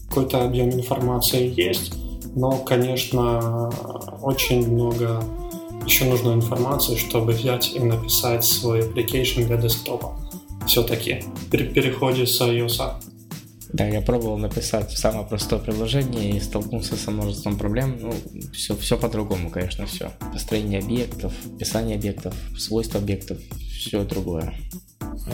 какой-то 0.09 0.45
объем 0.45 0.71
информации 0.71 1.53
есть, 1.57 1.93
но, 2.35 2.59
конечно, 2.59 3.71
очень 4.23 4.69
много 4.71 5.23
еще 5.85 6.05
нужно 6.05 6.33
информации, 6.33 6.97
чтобы 6.97 7.33
взять 7.33 7.75
и 7.75 7.81
написать 7.81 8.45
свой 8.45 8.81
application 8.81 9.47
для 9.47 9.57
десктопа. 9.57 10.17
Все-таки 10.67 11.25
при 11.51 11.65
переходе 11.65 12.27
с 12.27 12.41
iOS. 12.41 12.93
Да, 13.73 13.87
я 13.87 14.01
пробовал 14.01 14.39
написать 14.39 14.91
самое 14.93 15.27
простое 15.27 15.59
приложение 15.59 16.37
и 16.37 16.41
столкнулся 16.41 16.97
со 16.97 17.11
множеством 17.11 17.59
проблем. 17.59 17.99
Ну, 18.01 18.15
все, 18.53 18.75
все 18.77 18.97
по-другому, 18.97 19.51
конечно, 19.51 19.87
все. 19.87 20.13
Построение 20.33 20.81
объектов, 20.81 21.33
описание 21.55 21.97
объектов, 21.97 22.35
свойства 22.57 23.01
объектов, 23.01 23.39
все 23.79 24.05
другое. 24.05 24.55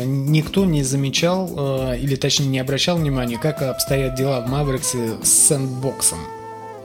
Никто 0.04 0.64
не 0.64 0.82
замечал, 0.82 1.50
э, 1.92 1.98
или 2.00 2.16
точнее 2.16 2.46
не 2.46 2.58
обращал 2.58 2.96
внимания, 2.96 3.38
как 3.38 3.62
обстоят 3.62 4.16
дела 4.16 4.40
в 4.40 4.52
Mavericks 4.52 5.24
с 5.24 5.28
сэндбоксом. 5.28 6.18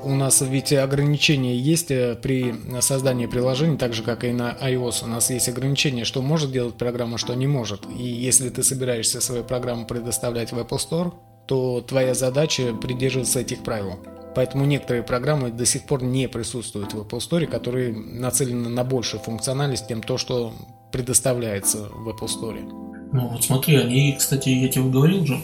У 0.02 0.16
нас 0.16 0.42
ведь 0.42 0.72
ограничения 0.72 1.58
есть 1.58 1.92
э, 1.92 2.16
при 2.16 2.56
создании 2.80 3.26
приложений, 3.26 3.78
так 3.78 3.94
же 3.94 4.04
как 4.04 4.24
и 4.24 4.32
на 4.32 4.58
iOS. 4.62 5.04
У 5.04 5.08
нас 5.08 5.30
есть 5.30 5.50
ограничения, 5.50 6.06
что 6.06 6.22
может 6.22 6.52
делать 6.52 6.76
программа, 6.76 7.18
что 7.18 7.34
не 7.34 7.48
может. 7.48 7.82
И 7.98 8.04
если 8.04 8.50
ты 8.50 8.64
собираешься 8.64 9.20
свою 9.20 9.44
программу 9.44 9.86
предоставлять 9.86 10.52
в 10.54 10.58
Apple 10.58 10.78
Store, 10.78 11.14
то 11.48 11.82
твоя 11.82 12.14
задача 12.14 12.74
придерживаться 12.74 13.42
этих 13.42 13.64
правил. 13.64 14.00
Поэтому 14.36 14.66
некоторые 14.66 15.04
программы 15.04 15.52
до 15.52 15.66
сих 15.66 15.84
пор 15.84 16.04
не 16.04 16.30
присутствуют 16.30 16.94
в 16.94 17.02
Apple 17.02 17.20
Store, 17.20 17.46
которые 17.46 17.94
нацелены 17.94 18.70
на 18.70 18.84
большую 18.84 19.22
функциональность, 19.22 19.90
чем 19.90 20.02
то, 20.02 20.18
что 20.18 20.54
предоставляется 20.92 21.90
в 21.92 22.08
Apple 22.08 22.28
Store. 22.28 23.10
Ну 23.12 23.28
вот 23.30 23.44
смотри, 23.44 23.76
они, 23.76 24.16
кстати, 24.18 24.50
я 24.50 24.70
тебе 24.70 24.86
говорил 24.86 25.26
же, 25.26 25.42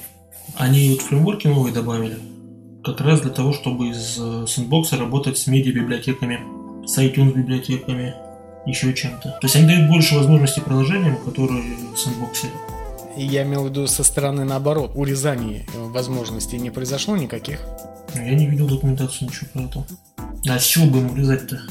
они 0.56 0.92
вот 0.92 1.02
фреймворки 1.02 1.48
новые 1.48 1.74
добавили, 1.74 2.18
как 2.86 3.02
раз 3.02 3.22
для 3.22 3.32
того, 3.32 3.52
чтобы 3.52 3.90
из 3.90 4.16
сэндбокса 4.48 4.98
работать 4.98 5.38
с 5.38 5.48
медиа-библиотеками, 5.48 6.40
с 6.86 6.98
iTunes 7.00 7.34
библиотеками, 7.34 8.14
еще 8.68 8.94
чем-то. 8.94 9.30
То 9.30 9.40
есть 9.44 9.56
они 9.56 9.68
дают 9.68 9.90
больше 9.90 10.16
возможностей 10.16 10.62
приложениям, 10.62 11.18
которые 11.18 11.64
в 11.94 11.98
сэндбоксе. 11.98 12.48
Я 13.18 13.44
имел 13.44 13.64
в 13.64 13.70
виду 13.70 13.88
со 13.88 14.04
стороны 14.04 14.44
наоборот, 14.44 14.92
урезаний 14.96 15.66
возможностей 15.76 16.58
не 16.58 16.70
произошло 16.70 17.16
никаких? 17.18 17.62
Я 18.14 18.36
не 18.36 18.46
видел 18.46 18.68
документацию 18.68 19.30
ничего 19.30 19.48
про 19.54 19.62
это. 19.64 19.86
А 20.48 20.60
с 20.60 20.64
чего 20.64 20.86
бы 20.86 21.00
им 21.00 21.12
урезать-то? 21.12 21.62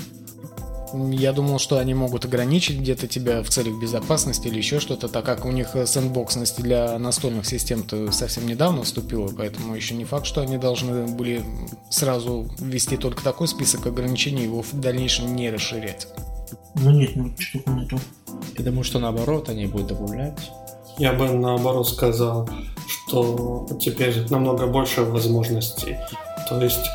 Я 1.11 1.33
думал, 1.33 1.59
что 1.59 1.79
они 1.79 1.95
могут 1.95 2.25
ограничить 2.25 2.79
где-то 2.79 3.09
тебя 3.09 3.43
в 3.43 3.49
целях 3.49 3.81
безопасности 3.81 4.49
или 4.49 4.59
еще 4.59 4.79
что-то, 4.79 5.09
так 5.09 5.25
как 5.25 5.45
у 5.45 5.51
них 5.51 5.77
сэндбоксность 5.87 6.63
для 6.63 6.99
настольных 6.99 7.47
систем-то 7.47 8.13
совсем 8.13 8.47
недавно 8.47 8.83
вступила, 8.83 9.29
поэтому 9.37 9.75
еще 9.75 9.95
не 9.95 10.05
факт, 10.05 10.27
что 10.27 10.41
они 10.41 10.57
должны 10.57 11.07
были 11.07 11.43
сразу 11.91 12.49
ввести 12.59 12.97
только 12.97 13.23
такой 13.25 13.49
список 13.49 13.87
ограничений, 13.87 14.45
его 14.45 14.63
в 14.63 14.73
дальнейшем 14.73 15.35
не 15.35 15.51
расширять. 15.51 16.07
Ну 16.77 16.91
нет, 16.91 17.17
ну 17.17 17.33
что 17.39 17.59
нету. 17.71 17.99
Я 18.59 18.65
думаю, 18.65 18.85
что 18.85 18.99
наоборот 18.99 19.49
они 19.49 19.67
будут 19.67 19.89
добавлять. 19.89 20.39
Я 20.99 21.13
бы 21.13 21.29
наоборот 21.29 21.89
сказал, 21.89 22.49
что 22.87 23.67
теперь 23.81 24.15
намного 24.31 24.67
больше 24.67 25.03
возможностей. 25.03 25.97
То 26.49 26.63
есть 26.63 26.87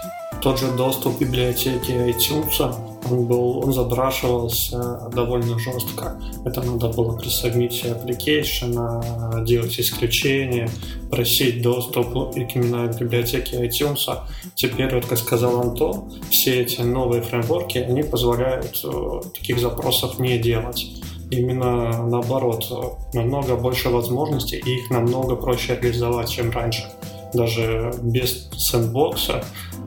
тот 0.42 0.58
же 0.60 0.72
доступ 0.72 1.18
к 1.18 1.20
библиотеке 1.20 1.94
iTunes, 2.12 2.89
он, 3.10 3.26
был, 3.26 3.60
он 3.60 3.74
забрашивался 3.74 5.10
довольно 5.14 5.58
жестко. 5.60 6.20
Это 6.46 6.62
надо 6.62 6.90
было 6.90 7.18
при 7.18 7.30
сабмите 7.30 7.88
application, 7.90 9.46
делать 9.46 9.80
исключения, 9.80 10.70
просить 11.10 11.62
доступ 11.62 12.36
именно 12.36 12.88
к 12.88 13.00
библиотеке 13.00 13.66
iTunes. 13.66 14.08
Теперь, 14.56 14.94
вот 14.94 15.06
как 15.06 15.18
сказал 15.18 15.62
Антон, 15.62 16.12
все 16.30 16.62
эти 16.62 16.82
новые 16.82 17.22
фреймворки, 17.22 17.78
они 17.78 18.04
позволяют 18.04 18.82
э, 18.84 19.22
таких 19.34 19.60
запросов 19.60 20.20
не 20.20 20.38
делать 20.38 20.86
именно 21.32 22.06
наоборот, 22.08 22.66
намного 23.14 23.56
больше 23.56 23.90
возможностей, 23.90 24.58
и 24.58 24.76
их 24.78 24.90
намного 24.90 25.36
проще 25.36 25.78
реализовать, 25.80 26.30
чем 26.30 26.52
раньше. 26.52 26.84
Даже 27.34 27.94
без 28.02 28.50
сэндбокса 28.58 29.44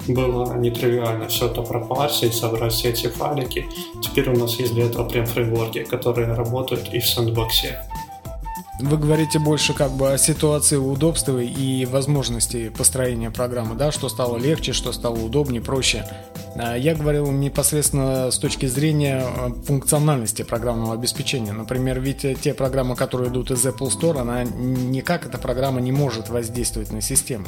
было 0.08 0.54
нетривиально 0.56 1.28
все 1.28 1.46
это 1.46 1.62
пропарсить, 1.62 2.34
собрать 2.34 2.72
все 2.72 2.90
эти 2.90 3.08
файлики. 3.08 3.66
Теперь 4.02 4.30
у 4.30 4.38
нас 4.38 4.54
есть 4.56 4.74
для 4.74 4.86
этого 4.86 5.08
прям 5.08 5.26
фреймворки, 5.26 5.84
которые 5.84 6.32
работают 6.34 6.92
и 6.92 6.98
в 6.98 7.06
сэндбоксе. 7.06 7.78
Вы 8.80 8.96
говорите 8.96 9.38
больше 9.38 9.74
как 9.74 9.92
бы 9.92 10.12
о 10.12 10.18
ситуации 10.18 10.76
удобства 10.76 11.38
и 11.38 11.84
возможности 11.84 12.68
построения 12.68 13.30
программы, 13.30 13.76
да, 13.76 13.92
что 13.92 14.08
стало 14.08 14.38
легче, 14.38 14.72
что 14.72 14.92
стало 14.92 15.20
удобнее, 15.20 15.60
проще. 15.60 16.04
А 16.56 16.76
я 16.76 16.94
говорил 16.96 17.30
непосредственно 17.30 18.30
с 18.30 18.38
точки 18.38 18.66
зрения 18.66 19.24
э, 19.24 19.50
функциональности 19.66 20.42
программного 20.42 20.94
обеспечения. 20.94 21.52
Например, 21.52 22.00
ведь 22.00 22.26
те 22.40 22.54
программы, 22.54 22.96
которые 22.96 23.30
идут 23.30 23.52
из 23.52 23.64
Apple 23.64 23.88
Store, 23.88 24.18
она 24.18 24.42
никак 24.42 25.26
эта 25.26 25.38
программа 25.38 25.80
не 25.80 25.92
может 25.92 26.28
воздействовать 26.28 26.90
на 26.90 27.00
систему 27.00 27.46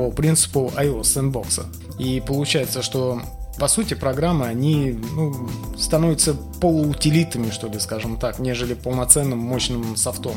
по 0.00 0.10
принципу 0.10 0.72
iOS 0.78 1.02
Sandbox. 1.02 1.66
И 1.98 2.22
получается, 2.26 2.80
что 2.80 3.20
по 3.58 3.68
сути, 3.68 3.92
программы, 3.92 4.46
они 4.46 4.98
ну, 5.14 5.50
становятся 5.76 6.34
полуутилитами, 6.62 7.50
что 7.50 7.66
ли, 7.66 7.78
скажем 7.78 8.16
так, 8.16 8.38
нежели 8.38 8.72
полноценным 8.72 9.38
мощным 9.38 9.96
софтом. 9.96 10.36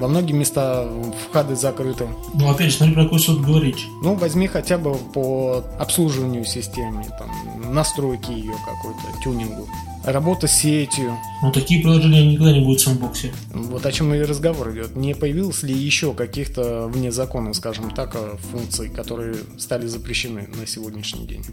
Во 0.00 0.08
многие 0.08 0.32
места 0.32 0.88
входы 1.28 1.54
закрыты. 1.54 2.08
Ну, 2.32 2.50
опять 2.50 2.70
же, 2.70 2.78
смотри, 2.78 2.94
про 2.94 3.04
какой 3.04 3.20
софт 3.20 3.40
говорить. 3.40 3.84
Ну, 4.02 4.14
возьми 4.14 4.46
хотя 4.46 4.78
бы 4.78 4.94
по 4.94 5.62
обслуживанию 5.78 6.46
системы, 6.46 7.04
там, 7.18 7.74
настройки 7.74 8.30
ее 8.30 8.54
какой-то, 8.64 9.22
тюнингу. 9.22 9.68
Работа 10.02 10.46
с 10.46 10.52
сетью. 10.52 11.18
Ну, 11.42 11.52
такие 11.52 11.82
приложения 11.82 12.24
никогда 12.24 12.52
не 12.52 12.60
будут 12.60 12.80
в 12.80 12.84
сэндбоксе. 12.84 13.34
Вот 13.52 13.84
о 13.84 13.92
чем 13.92 14.14
и 14.14 14.20
разговор 14.20 14.72
идет. 14.72 14.96
Не 14.96 15.14
появилось 15.14 15.62
ли 15.62 15.74
еще 15.74 16.14
каких-то 16.14 16.86
вне 16.86 17.12
закона, 17.12 17.52
скажем 17.52 17.90
так, 17.90 18.16
функций, 18.50 18.88
которые 18.88 19.36
стали 19.58 19.86
запрещены 19.86 20.48
на 20.58 20.66
сегодняшний 20.66 21.26
день? 21.26 21.44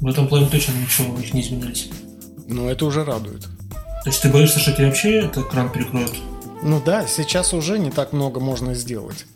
В 0.00 0.08
этом 0.08 0.26
плане 0.26 0.48
точно 0.48 0.72
ничего 0.72 1.14
у 1.14 1.18
них 1.18 1.32
не 1.32 1.42
изменились. 1.42 1.90
Ну, 2.48 2.68
это 2.68 2.84
уже 2.84 3.04
радует. 3.04 3.42
То 3.42 4.10
есть 4.10 4.20
ты 4.20 4.30
боишься, 4.30 4.58
что 4.58 4.72
тебе 4.72 4.86
вообще 4.86 5.20
этот 5.20 5.46
кран 5.46 5.70
перекроют? 5.70 6.12
Ну 6.62 6.82
да, 6.84 7.06
сейчас 7.06 7.54
уже 7.54 7.78
не 7.78 7.90
так 7.90 8.12
много 8.12 8.40
можно 8.40 8.74
сделать. 8.74 9.26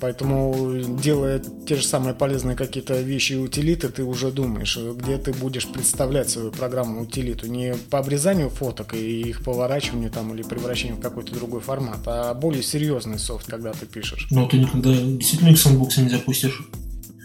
Поэтому, 0.00 0.72
делая 1.02 1.42
те 1.66 1.76
же 1.76 1.84
самые 1.84 2.14
полезные 2.14 2.56
какие-то 2.56 3.00
вещи 3.00 3.34
и 3.34 3.36
утилиты, 3.36 3.88
ты 3.88 4.02
уже 4.04 4.30
думаешь, 4.30 4.78
где 4.96 5.18
ты 5.18 5.32
будешь 5.32 5.66
представлять 5.66 6.30
свою 6.30 6.52
программу 6.52 7.02
утилиту. 7.02 7.48
Не 7.48 7.74
по 7.90 7.98
обрезанию 7.98 8.48
фоток 8.48 8.94
и 8.94 9.20
их 9.20 9.42
поворачиванию 9.42 10.10
там 10.10 10.32
или 10.32 10.42
превращению 10.42 10.96
в 10.96 11.00
какой-то 11.00 11.34
другой 11.34 11.60
формат, 11.60 12.00
а 12.06 12.32
более 12.34 12.62
серьезный 12.62 13.18
софт, 13.18 13.46
когда 13.46 13.72
ты 13.72 13.84
пишешь. 13.84 14.28
Но 14.30 14.46
ты 14.46 14.58
никогда 14.58 14.90
действительно 14.92 15.50
их 15.50 15.96
не 15.98 16.08
запустишь. 16.08 16.62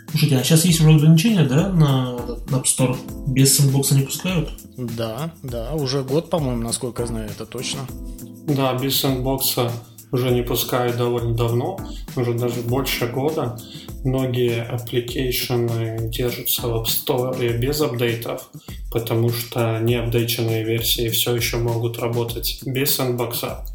Слушайте, 0.10 0.38
а 0.38 0.44
сейчас 0.44 0.66
есть 0.66 0.80
уже 0.80 0.94
ограничения, 0.94 1.46
да, 1.46 1.70
на, 1.70 2.14
на 2.50 2.56
App 2.56 2.64
Store? 2.64 2.98
Без 3.28 3.58
sandbox 3.58 3.91
а 3.91 3.96
не 3.96 4.02
пускают? 4.02 4.50
Да, 4.78 5.34
да, 5.42 5.74
уже 5.74 6.04
год, 6.04 6.30
по-моему, 6.30 6.64
насколько 6.64 7.04
я 7.04 7.08
знаю, 7.08 7.30
это 7.30 7.46
точно. 7.46 7.82
Да, 8.48 8.74
без 8.74 9.00
sandbox 9.00 9.63
а 9.63 9.72
уже 10.12 10.32
не 10.32 10.44
пускают 10.44 10.98
довольно 10.98 11.34
давно, 11.34 11.80
уже 12.16 12.34
даже 12.34 12.62
больше 12.62 13.08
года. 13.08 13.58
Многие 14.04 14.64
application 14.64 15.98
ы 15.98 16.10
держатся 16.10 16.68
в 16.68 16.76
App 16.76 16.86
Store 16.86 17.58
без 17.58 17.82
апдейтов, 17.82 18.50
потому 18.92 19.30
что 19.30 19.80
неапдейченные 19.80 20.64
версии 20.64 21.10
все 21.10 21.36
еще 21.36 21.58
могут 21.58 22.00
работать 22.00 22.62
без 22.66 22.96
sandbox 22.96 23.50
а. 23.50 23.66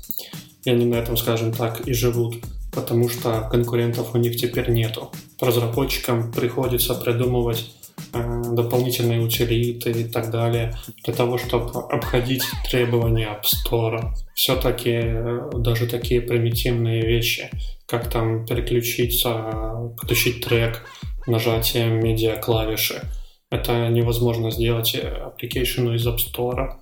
И 0.65 0.71
они 0.71 0.85
на 0.85 0.97
этом, 0.97 1.17
скажем 1.17 1.53
так, 1.53 1.87
и 1.87 1.93
живут, 1.93 2.37
потому 2.73 3.09
что 3.09 3.49
конкурентов 3.51 4.15
у 4.15 4.19
них 4.19 4.37
теперь 4.37 4.71
нету. 4.71 5.11
Разработчикам 5.41 6.31
приходится 6.31 6.95
придумывать 6.95 7.73
дополнительные 8.13 9.21
утилиты 9.21 9.91
и 9.91 10.05
так 10.05 10.31
далее, 10.31 10.75
для 11.05 11.15
того, 11.15 11.39
чтобы 11.39 11.81
обходить 11.81 12.45
требования 12.71 13.29
App 13.29 13.45
Store. 13.45 14.13
Все-таки 14.35 14.91
э, 14.91 15.51
даже 15.55 15.87
такие 15.87 16.21
примитивные 16.21 17.03
вещи, 17.03 17.51
как 17.87 18.09
там 18.11 18.47
переключиться, 18.47 19.93
подключить 19.99 20.45
трек 20.45 20.85
нажатием 21.27 22.01
медиа 22.01 22.37
клавиши, 22.37 23.03
это 23.51 23.89
невозможно 23.89 24.51
сделать 24.51 24.95
application 24.95 25.95
из 25.95 26.07
App 26.07 26.19
Store. 26.19 26.75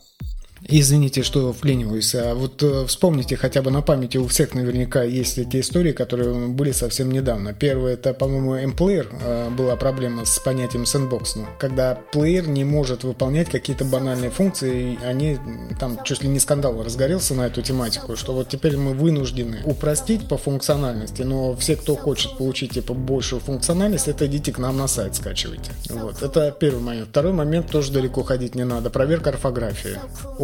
Извините, 0.62 1.22
что 1.22 1.52
вклиниваюсь, 1.52 2.14
а 2.14 2.34
вот 2.34 2.62
э, 2.62 2.84
вспомните 2.86 3.36
хотя 3.36 3.62
бы 3.62 3.70
на 3.70 3.80
памяти 3.80 4.18
у 4.18 4.26
всех 4.26 4.54
наверняка 4.54 5.02
есть 5.02 5.38
эти 5.38 5.60
истории, 5.60 5.92
которые 5.92 6.48
были 6.48 6.72
совсем 6.72 7.10
недавно. 7.12 7.54
Первое, 7.54 7.94
это, 7.94 8.12
по-моему, 8.12 8.54
M-Player 8.56 9.06
э, 9.22 9.50
была 9.50 9.76
проблема 9.76 10.24
с 10.24 10.38
понятием 10.38 10.82
sandbox, 10.82 11.32
ну, 11.36 11.46
когда 11.58 11.94
плеер 12.12 12.48
не 12.48 12.64
может 12.64 13.04
выполнять 13.04 13.50
какие-то 13.50 13.84
банальные 13.84 14.30
функции, 14.30 14.98
они 15.04 15.38
там 15.78 15.98
чуть 16.04 16.22
ли 16.22 16.28
не 16.28 16.40
скандал 16.40 16.82
разгорелся 16.82 17.34
на 17.34 17.46
эту 17.46 17.62
тематику, 17.62 18.16
что 18.16 18.32
вот 18.34 18.48
теперь 18.48 18.76
мы 18.76 18.94
вынуждены 18.94 19.62
упростить 19.64 20.28
по 20.28 20.36
функциональности, 20.36 21.22
но 21.22 21.54
все, 21.54 21.76
кто 21.76 21.94
хочет 21.94 22.36
получить 22.36 22.72
типа 22.72 22.94
большую 22.94 23.40
функциональность, 23.40 24.08
это 24.08 24.26
идите 24.26 24.52
к 24.52 24.58
нам 24.58 24.76
на 24.76 24.88
сайт 24.88 25.14
скачивайте. 25.14 25.70
Вот, 25.90 26.22
это 26.22 26.50
первый 26.58 26.82
момент. 26.82 27.08
Второй 27.10 27.32
момент 27.32 27.70
тоже 27.70 27.92
далеко 27.92 28.22
ходить 28.22 28.54
не 28.54 28.64
надо. 28.64 28.90
Проверка 28.90 29.30
орфографии 29.30 29.98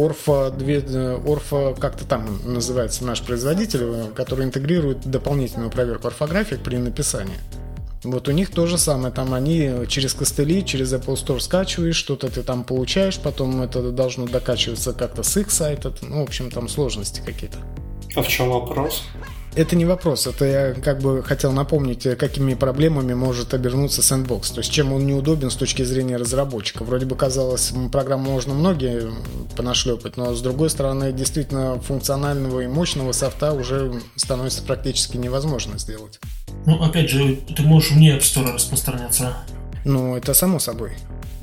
Орфа, 0.05 0.51
две, 0.51 0.79
Орфа 1.25 1.75
как-то 1.79 2.05
там 2.05 2.39
называется 2.45 3.03
наш 3.05 3.21
производитель, 3.21 4.11
который 4.13 4.45
интегрирует 4.45 5.05
дополнительную 5.05 5.71
проверку 5.71 6.07
орфографии 6.07 6.55
при 6.55 6.77
написании. 6.77 7.37
Вот 8.03 8.27
у 8.27 8.31
них 8.31 8.51
то 8.51 8.67
же 8.67 8.77
самое, 8.77 9.11
там 9.11 9.33
они 9.33 9.87
через 9.87 10.13
костыли, 10.13 10.63
через 10.63 10.93
Apple 10.93 11.15
Store 11.15 11.39
скачиваешь, 11.39 11.95
что-то 11.95 12.29
ты 12.29 12.43
там 12.43 12.63
получаешь, 12.63 13.17
потом 13.17 13.63
это 13.63 13.91
должно 13.91 14.27
докачиваться 14.27 14.93
как-то 14.93 15.23
с 15.23 15.35
их 15.37 15.49
сайта, 15.49 15.91
ну, 16.03 16.19
в 16.19 16.23
общем, 16.23 16.51
там 16.51 16.69
сложности 16.69 17.21
какие-то. 17.25 17.57
А 18.15 18.21
в 18.21 18.27
чем 18.27 18.49
вопрос? 18.49 19.03
Это 19.55 19.77
не 19.77 19.85
вопрос, 19.85 20.27
это 20.27 20.43
я 20.43 20.73
как 20.73 20.99
бы 20.99 21.23
хотел 21.23 21.53
напомнить, 21.53 22.03
какими 22.17 22.55
проблемами 22.55 23.13
может 23.13 23.53
обернуться 23.53 24.01
Sandbox, 24.01 24.53
то 24.53 24.59
есть 24.59 24.69
чем 24.69 24.91
он 24.91 25.07
неудобен 25.07 25.49
с 25.49 25.55
точки 25.55 25.83
зрения 25.83 26.17
разработчика. 26.17 26.83
Вроде 26.83 27.05
бы 27.05 27.15
казалось, 27.15 27.71
программу 27.89 28.31
можно 28.31 28.53
многие 28.53 29.09
понашлепать, 29.55 30.17
но 30.17 30.35
с 30.35 30.41
другой 30.41 30.69
стороны, 30.69 31.13
действительно 31.13 31.79
функционального 31.79 32.59
и 32.59 32.67
мощного 32.67 33.13
софта 33.13 33.53
уже 33.53 33.93
становится 34.17 34.61
практически 34.61 35.15
невозможно 35.15 35.79
сделать. 35.79 36.19
Ну, 36.65 36.83
опять 36.83 37.09
же, 37.09 37.37
ты 37.55 37.63
можешь 37.63 37.91
вне 37.91 38.17
App 38.17 38.19
Store 38.19 38.53
распространяться. 38.53 39.37
Ну, 39.85 40.17
это 40.17 40.33
само 40.33 40.59
собой. 40.59 40.91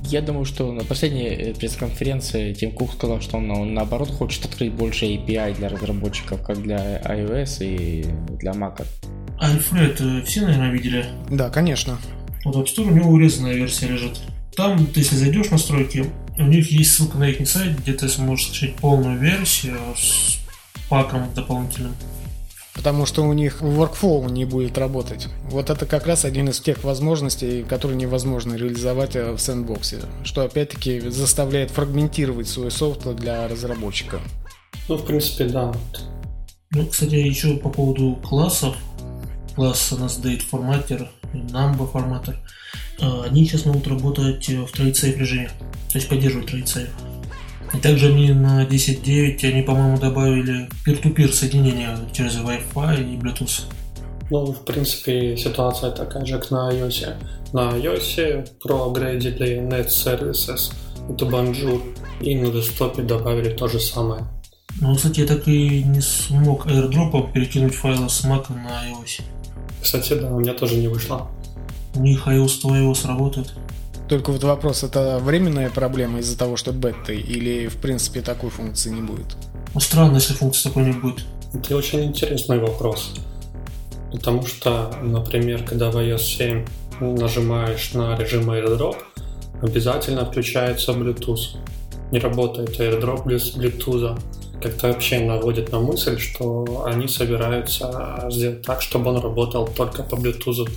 Я 0.04 0.20
думаю, 0.20 0.44
что 0.44 0.72
на 0.72 0.84
последней 0.84 1.28
э, 1.28 1.54
пресс-конференции 1.54 2.52
Тим 2.52 2.72
Кук 2.72 2.92
сказал, 2.92 3.20
что 3.20 3.38
он, 3.38 3.50
он 3.50 3.74
наоборот 3.74 4.10
хочет 4.10 4.44
открыть 4.44 4.72
больше 4.72 5.06
API 5.06 5.56
для 5.56 5.68
разработчиков, 5.68 6.42
как 6.42 6.62
для 6.62 7.00
iOS 7.02 7.58
и 7.60 8.04
для 8.38 8.52
Mac. 8.52 8.84
Альфред 9.40 10.00
все, 10.26 10.42
наверное, 10.42 10.70
видели? 10.70 11.06
Да, 11.30 11.50
конечно. 11.50 11.98
Вот 12.44 12.56
App 12.56 12.66
Store 12.66 12.88
у 12.88 12.94
него 12.94 13.10
урезанная 13.10 13.54
версия 13.54 13.86
лежит. 13.86 14.20
Там, 14.56 14.86
ты, 14.86 15.00
если 15.00 15.16
зайдешь 15.16 15.46
в 15.46 15.52
настройки, 15.52 16.04
у 16.38 16.44
них 16.44 16.70
есть 16.70 16.94
ссылка 16.94 17.16
на 17.18 17.28
их 17.28 17.48
сайт, 17.48 17.78
где 17.78 17.92
ты 17.92 18.08
сможешь 18.08 18.46
скачать 18.48 18.76
полную 18.76 19.18
версию 19.18 19.78
с 19.96 20.38
паком 20.88 21.32
дополнительным 21.34 21.94
потому 22.82 23.06
что 23.06 23.22
у 23.22 23.32
них 23.32 23.62
workflow 23.62 24.28
не 24.28 24.44
будет 24.44 24.76
работать. 24.76 25.28
Вот 25.44 25.70
это 25.70 25.86
как 25.86 26.08
раз 26.08 26.24
один 26.24 26.48
из 26.48 26.58
тех 26.58 26.82
возможностей, 26.82 27.62
которые 27.62 27.96
невозможно 27.96 28.54
реализовать 28.54 29.14
э, 29.14 29.30
в 29.30 29.38
сэндбоксе, 29.38 30.00
что 30.24 30.42
опять-таки 30.42 30.98
заставляет 31.08 31.70
фрагментировать 31.70 32.48
свой 32.48 32.72
софт 32.72 33.06
для 33.14 33.46
разработчика. 33.46 34.18
Ну, 34.88 34.96
в 34.96 35.06
принципе, 35.06 35.44
да. 35.44 35.72
Ну, 36.72 36.86
кстати, 36.86 37.14
еще 37.14 37.56
по 37.56 37.68
поводу 37.68 38.16
классов. 38.16 38.74
Класс 39.54 39.92
у 39.92 39.98
нас 39.98 40.18
date 40.18 40.40
форматер 40.40 41.08
number 41.32 41.88
форматер. 41.88 42.36
Э, 42.98 43.22
они 43.26 43.44
сейчас 43.44 43.64
могут 43.64 43.86
работать 43.86 44.48
в 44.48 44.72
троицейф 44.72 45.16
режиме, 45.18 45.50
то 45.92 45.98
есть 45.98 46.08
поддерживать 46.08 46.48
троицейф. 46.48 46.88
И 47.74 47.78
также 47.78 48.08
они 48.08 48.32
на 48.32 48.64
10.9, 48.64 49.44
они, 49.44 49.62
по-моему, 49.62 49.98
добавили 49.98 50.68
peer-to-peer 50.86 51.32
соединение 51.32 51.96
через 52.12 52.36
Wi-Fi 52.36 53.14
и 53.14 53.16
Bluetooth. 53.16 53.64
Ну, 54.30 54.46
в 54.46 54.64
принципе, 54.64 55.36
ситуация 55.36 55.90
такая 55.90 56.24
же, 56.24 56.38
как 56.38 56.50
на 56.50 56.70
iOS. 56.70 57.14
На 57.52 57.70
iOS 57.70 58.48
проапгрейдили 58.62 59.60
Net 59.60 59.88
Services, 59.88 60.72
это 61.10 61.24
Banjo, 61.26 61.82
и 62.20 62.34
на 62.36 62.50
десктопе 62.50 63.02
добавили 63.02 63.50
то 63.50 63.68
же 63.68 63.80
самое. 63.80 64.24
Ну, 64.80 64.94
кстати, 64.94 65.20
я 65.20 65.26
так 65.26 65.46
и 65.48 65.82
не 65.82 66.00
смог 66.00 66.66
airdrop 66.66 67.32
перекинуть 67.32 67.74
файлы 67.74 68.08
с 68.08 68.24
Mac 68.24 68.46
на 68.50 68.88
iOS. 68.90 69.22
Кстати, 69.82 70.14
да, 70.14 70.30
у 70.30 70.40
меня 70.40 70.54
тоже 70.54 70.76
не 70.76 70.88
вышло. 70.88 71.28
У 71.94 72.00
них 72.00 72.26
iOS 72.26 72.60
то 72.62 72.68
iOS 72.68 73.06
работает. 73.06 73.52
Только 74.12 74.30
вот 74.30 74.44
вопрос, 74.44 74.82
это 74.82 75.18
временная 75.18 75.70
проблема 75.70 76.18
из-за 76.18 76.36
того, 76.36 76.58
что 76.58 76.74
бета, 76.74 77.14
или 77.14 77.66
в 77.68 77.76
принципе 77.76 78.20
такой 78.20 78.50
функции 78.50 78.90
не 78.90 79.00
будет? 79.00 79.38
Ну, 79.72 79.80
странно, 79.80 80.16
если 80.16 80.34
функции 80.34 80.68
такой 80.68 80.84
не 80.84 80.92
будет. 80.92 81.24
Это 81.54 81.74
очень 81.74 82.04
интересный 82.04 82.58
вопрос. 82.58 83.14
Потому 84.12 84.44
что, 84.44 84.94
например, 85.00 85.64
когда 85.64 85.90
в 85.90 85.96
iOS 85.96 86.18
7 86.18 86.66
нажимаешь 87.00 87.94
на 87.94 88.14
режим 88.18 88.50
AirDrop, 88.50 88.96
обязательно 89.62 90.26
включается 90.26 90.92
Bluetooth. 90.92 91.56
Не 92.10 92.18
работает 92.18 92.78
AirDrop 92.78 93.26
без 93.26 93.56
Bluetooth. 93.56 94.20
Как-то 94.62 94.88
вообще 94.88 95.20
наводит 95.20 95.72
на 95.72 95.80
мысль, 95.80 96.18
что 96.18 96.84
они 96.84 97.08
собираются 97.08 98.28
сделать 98.30 98.60
так, 98.60 98.82
чтобы 98.82 99.08
он 99.08 99.22
работал 99.22 99.66
только 99.68 100.02
по 100.02 100.16
Bluetooth. 100.16 100.68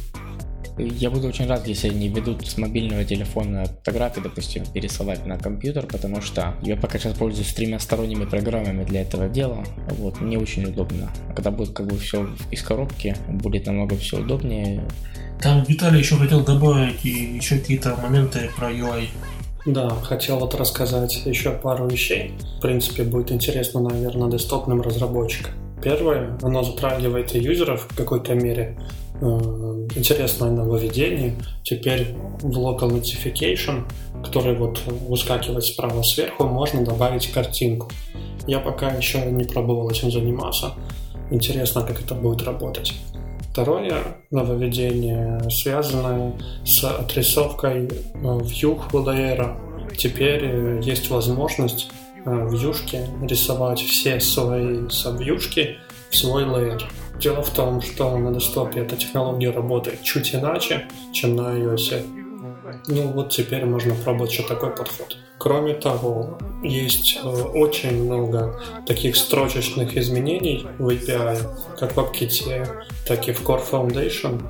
Я 0.78 1.09
буду 1.09 1.28
очень 1.30 1.47
рад, 1.47 1.65
если 1.67 1.89
они 1.89 2.09
ведут 2.09 2.45
с 2.45 2.57
мобильного 2.57 3.05
телефона 3.05 3.65
фотографии, 3.65 4.19
допустим, 4.19 4.65
пересылать 4.65 5.26
на 5.26 5.38
компьютер, 5.38 5.86
потому 5.86 6.21
что 6.21 6.55
я 6.61 6.76
пока 6.76 6.99
сейчас 6.99 7.17
пользуюсь 7.17 7.53
тремя 7.53 7.80
сторонними 7.80 8.26
программами 8.26 8.84
для 8.84 9.01
этого 9.01 9.30
дела. 9.30 9.63
Вот, 9.91 10.19
мне 10.19 10.38
очень 10.38 10.65
удобно. 10.65 11.09
А 11.30 11.34
когда 11.34 11.51
будет 11.51 11.73
как 11.73 11.88
бы 11.88 11.97
все 11.97 12.30
из 12.51 12.61
коробки, 12.61 13.15
будет 13.30 13.67
намного 13.67 13.95
все 13.95 14.19
удобнее. 14.19 14.84
Там 15.41 15.63
Виталий 15.63 15.99
еще 15.99 16.15
хотел 16.17 16.43
добавить 16.43 17.05
и 17.05 17.09
еще 17.09 17.57
какие-то 17.57 17.95
моменты 17.95 18.49
про 18.57 18.69
UI. 18.69 19.07
Да, 19.65 19.89
хотел 19.89 20.39
вот 20.39 20.55
рассказать 20.55 21.26
еще 21.26 21.51
пару 21.51 21.88
вещей. 21.88 22.34
В 22.57 22.61
принципе, 22.61 23.03
будет 23.03 23.32
интересно, 23.32 23.82
наверное, 23.82 24.30
десктопным 24.30 24.82
разработчикам. 24.82 25.53
Первое, 25.82 26.38
оно 26.41 26.63
затрагивает 26.63 27.34
и 27.36 27.39
юзеров 27.39 27.88
в 27.89 27.95
какой-то 27.95 28.36
мере. 28.36 28.78
Э, 29.22 29.26
интересное 29.95 30.51
нововведение. 30.51 31.36
Теперь 31.63 32.16
в 32.41 32.57
Local 32.57 32.89
Notification, 32.89 33.84
который 34.24 34.55
вот 34.55 34.80
выскакивает 35.07 35.63
справа 35.63 36.01
сверху, 36.03 36.43
можно 36.43 36.84
добавить 36.84 37.32
картинку. 37.32 37.89
Я 38.45 38.59
пока 38.59 38.91
еще 38.91 39.26
не 39.32 39.45
пробовал 39.45 39.89
этим 39.89 40.11
заниматься. 40.11 40.74
Интересно, 41.32 41.82
как 41.82 42.01
это 42.01 42.13
будет 42.13 42.43
работать. 42.43 42.93
Второе 43.51 44.18
нововведение 44.32 45.49
связано 45.49 46.34
с 46.66 46.84
отрисовкой 46.84 47.88
view 48.13 48.82
layer. 48.91 49.55
Теперь 49.95 50.41
э, 50.43 50.82
есть 50.84 51.09
возможность 51.09 51.88
э, 52.26 52.30
в 52.30 52.53
вьюшке 52.53 53.07
рисовать 53.22 53.80
все 53.80 54.20
свои 54.20 54.89
сабвьюшки 54.89 55.78
в 56.09 56.18
свой 56.18 56.43
layer. 56.43 56.82
Дело 57.20 57.41
в 57.41 57.49
том, 57.49 57.82
что 57.82 58.18
на 58.18 58.34
десктопе 58.34 58.82
эта 58.82 58.95
технология 58.97 59.51
работает 59.51 60.03
чуть 60.03 60.36
иначе, 60.36 60.88
чем 61.13 61.36
на 61.36 61.57
iOS. 61.57 62.03
Ну 62.88 63.11
вот 63.11 63.30
теперь 63.30 63.66
можно 63.66 63.95
пробовать 63.95 64.32
еще 64.32 64.43
такой 64.43 64.72
подход. 64.72 65.18
Кроме 65.38 65.74
того, 65.74 66.38
есть 66.63 67.20
э, 67.22 67.28
очень 67.28 68.03
много 68.05 68.59
таких 68.86 69.16
строчечных 69.16 69.97
изменений 69.97 70.66
в 70.80 70.89
API, 70.89 71.38
как 71.78 71.95
в 71.95 71.99
WebKit, 71.99 72.68
так 73.07 73.28
и 73.28 73.34
в 73.34 73.43
Core 73.43 73.63
Foundation. 73.70 74.41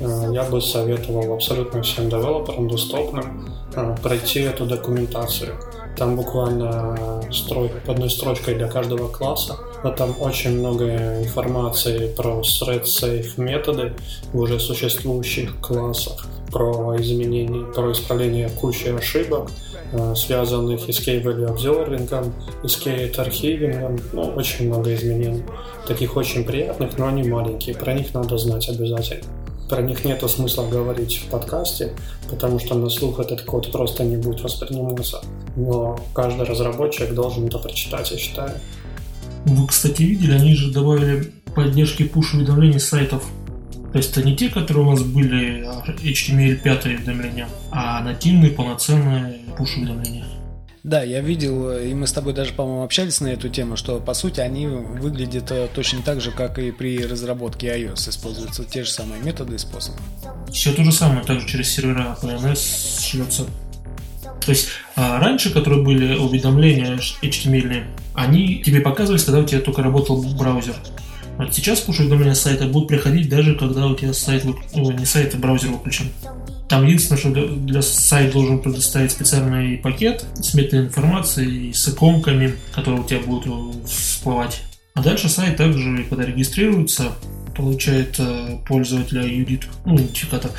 Э, 0.00 0.32
я 0.32 0.42
бы 0.44 0.60
советовал 0.60 1.34
абсолютно 1.34 1.82
всем 1.82 2.08
девелоперам 2.10 2.68
доступным 2.68 3.48
э, 3.74 3.96
пройти 4.02 4.40
эту 4.40 4.66
документацию. 4.66 5.56
Там 5.96 6.16
буквально 6.16 7.22
строй, 7.30 7.70
одной 7.86 8.10
строчкой 8.10 8.54
для 8.54 8.68
каждого 8.68 9.08
класса, 9.08 9.58
но 9.84 9.90
там 9.90 10.14
очень 10.20 10.58
много 10.58 10.86
информации 11.22 12.08
про 12.08 12.40
thread 12.40 12.84
safe 12.84 13.32
методы 13.36 13.92
в 14.32 14.40
уже 14.40 14.58
существующих 14.58 15.60
классах, 15.60 16.26
про 16.50 16.96
изменения, 17.00 17.64
про 17.72 17.92
исправление 17.92 18.48
кучи 18.48 18.88
ошибок, 18.88 19.50
Э, 19.92 20.14
связанных 20.14 20.80
с 20.88 21.06
Key-Value 21.06 21.54
Observing, 21.54 22.32
и 22.64 22.68
с 22.68 22.78
Key-Архивингом. 22.78 24.00
Ну, 24.14 24.22
очень 24.36 24.68
много 24.68 24.94
изменений. 24.94 25.42
Таких 25.86 26.16
очень 26.16 26.44
приятных, 26.44 26.96
но 26.96 27.08
они 27.08 27.28
маленькие. 27.28 27.76
Про 27.76 27.92
них 27.92 28.14
надо 28.14 28.38
знать 28.38 28.70
обязательно. 28.70 29.41
Про 29.72 29.80
них 29.80 30.04
нету 30.04 30.28
смысла 30.28 30.68
говорить 30.68 31.22
в 31.22 31.30
подкасте, 31.30 31.94
потому 32.28 32.58
что 32.58 32.74
на 32.74 32.90
слух 32.90 33.20
этот 33.20 33.40
код 33.40 33.72
просто 33.72 34.04
не 34.04 34.18
будет 34.18 34.42
восприниматься. 34.42 35.24
Но 35.56 35.98
каждый 36.14 36.44
разработчик 36.44 37.14
должен 37.14 37.46
это 37.46 37.56
прочитать, 37.56 38.10
я 38.10 38.18
считаю. 38.18 38.52
Вы, 39.46 39.66
кстати, 39.66 40.02
видели, 40.02 40.34
они 40.34 40.54
же 40.56 40.70
добавили 40.70 41.32
поддержки 41.54 42.02
push-уведомлений 42.02 42.80
сайтов 42.80 43.24
то 43.92 43.98
есть 43.98 44.12
это 44.12 44.26
не 44.26 44.34
те, 44.34 44.48
которые 44.48 44.86
у 44.86 44.90
нас 44.90 45.02
были 45.02 45.66
HTML5 45.86 46.86
уведомления, 46.86 47.46
а 47.70 48.02
нативные 48.02 48.50
полноценные 48.50 49.40
push-уведомления. 49.58 50.24
Да, 50.84 51.04
я 51.04 51.20
видел, 51.20 51.70
и 51.78 51.94
мы 51.94 52.08
с 52.08 52.12
тобой 52.12 52.32
даже, 52.32 52.52
по-моему, 52.52 52.82
общались 52.82 53.20
на 53.20 53.28
эту 53.28 53.48
тему, 53.48 53.76
что, 53.76 54.00
по 54.00 54.14
сути, 54.14 54.40
они 54.40 54.66
выглядят 54.66 55.52
э, 55.52 55.68
точно 55.72 56.02
так 56.02 56.20
же, 56.20 56.32
как 56.32 56.58
и 56.58 56.72
при 56.72 57.06
разработке 57.06 57.68
iOS. 57.68 58.10
Используются 58.10 58.64
те 58.64 58.82
же 58.82 58.90
самые 58.90 59.22
методы 59.22 59.54
и 59.54 59.58
способы. 59.58 59.98
Все 60.52 60.72
то 60.72 60.82
же 60.82 60.90
самое, 60.90 61.22
также 61.24 61.46
через 61.46 61.68
сервера 61.72 62.18
PNS 62.20 63.10
шлется. 63.10 63.46
То 64.44 64.50
есть 64.50 64.68
а, 64.96 65.20
раньше, 65.20 65.52
которые 65.52 65.84
были 65.84 66.16
уведомления 66.16 66.98
HTML, 67.22 67.84
они 68.14 68.60
тебе 68.64 68.80
показывались, 68.80 69.22
когда 69.22 69.40
у 69.40 69.44
тебя 69.44 69.60
только 69.60 69.82
работал 69.82 70.20
браузер. 70.36 70.74
Вот 71.38 71.54
сейчас 71.54 71.86
push-уведомления 71.86 72.34
сайта 72.34 72.66
будут 72.66 72.88
приходить 72.88 73.28
даже 73.28 73.54
когда 73.54 73.86
у 73.86 73.94
тебя 73.94 74.12
сайт, 74.12 74.44
не 74.74 75.06
сайт, 75.06 75.34
а 75.34 75.38
браузер 75.38 75.70
выключен. 75.70 76.06
Там 76.72 76.86
единственное, 76.86 77.18
что 77.20 77.48
для 77.54 77.82
сайта 77.82 78.32
должен 78.32 78.58
предоставить 78.58 79.10
специальный 79.10 79.76
пакет 79.76 80.24
с 80.36 80.54
метаинформацией, 80.54 81.74
с 81.74 81.86
иконками, 81.86 82.54
которые 82.74 83.02
у 83.02 83.04
тебя 83.04 83.20
будут 83.20 83.86
всплывать. 83.86 84.62
А 84.94 85.02
дальше 85.02 85.28
сайт 85.28 85.58
также, 85.58 86.02
когда 86.04 86.24
регистрируется, 86.24 87.12
получает 87.54 88.18
э, 88.18 88.56
пользователя 88.66 89.22
UDIT, 89.22 89.64
ну, 89.84 89.96
идентификатор. 89.96 90.50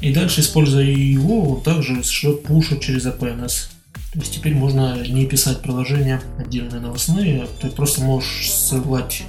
И 0.00 0.12
дальше, 0.12 0.40
используя 0.40 0.82
его, 0.82 1.52
он 1.52 1.62
также 1.62 2.02
шлет 2.02 2.42
пуши 2.42 2.80
через 2.80 3.06
APNS. 3.06 3.68
То 4.12 4.18
есть 4.18 4.34
теперь 4.34 4.56
можно 4.56 5.00
не 5.06 5.24
писать 5.24 5.62
приложения 5.62 6.20
отдельные 6.36 6.80
новостные, 6.80 7.46
ты 7.60 7.68
просто 7.68 8.00
можешь 8.00 8.50
ссылать 8.50 9.22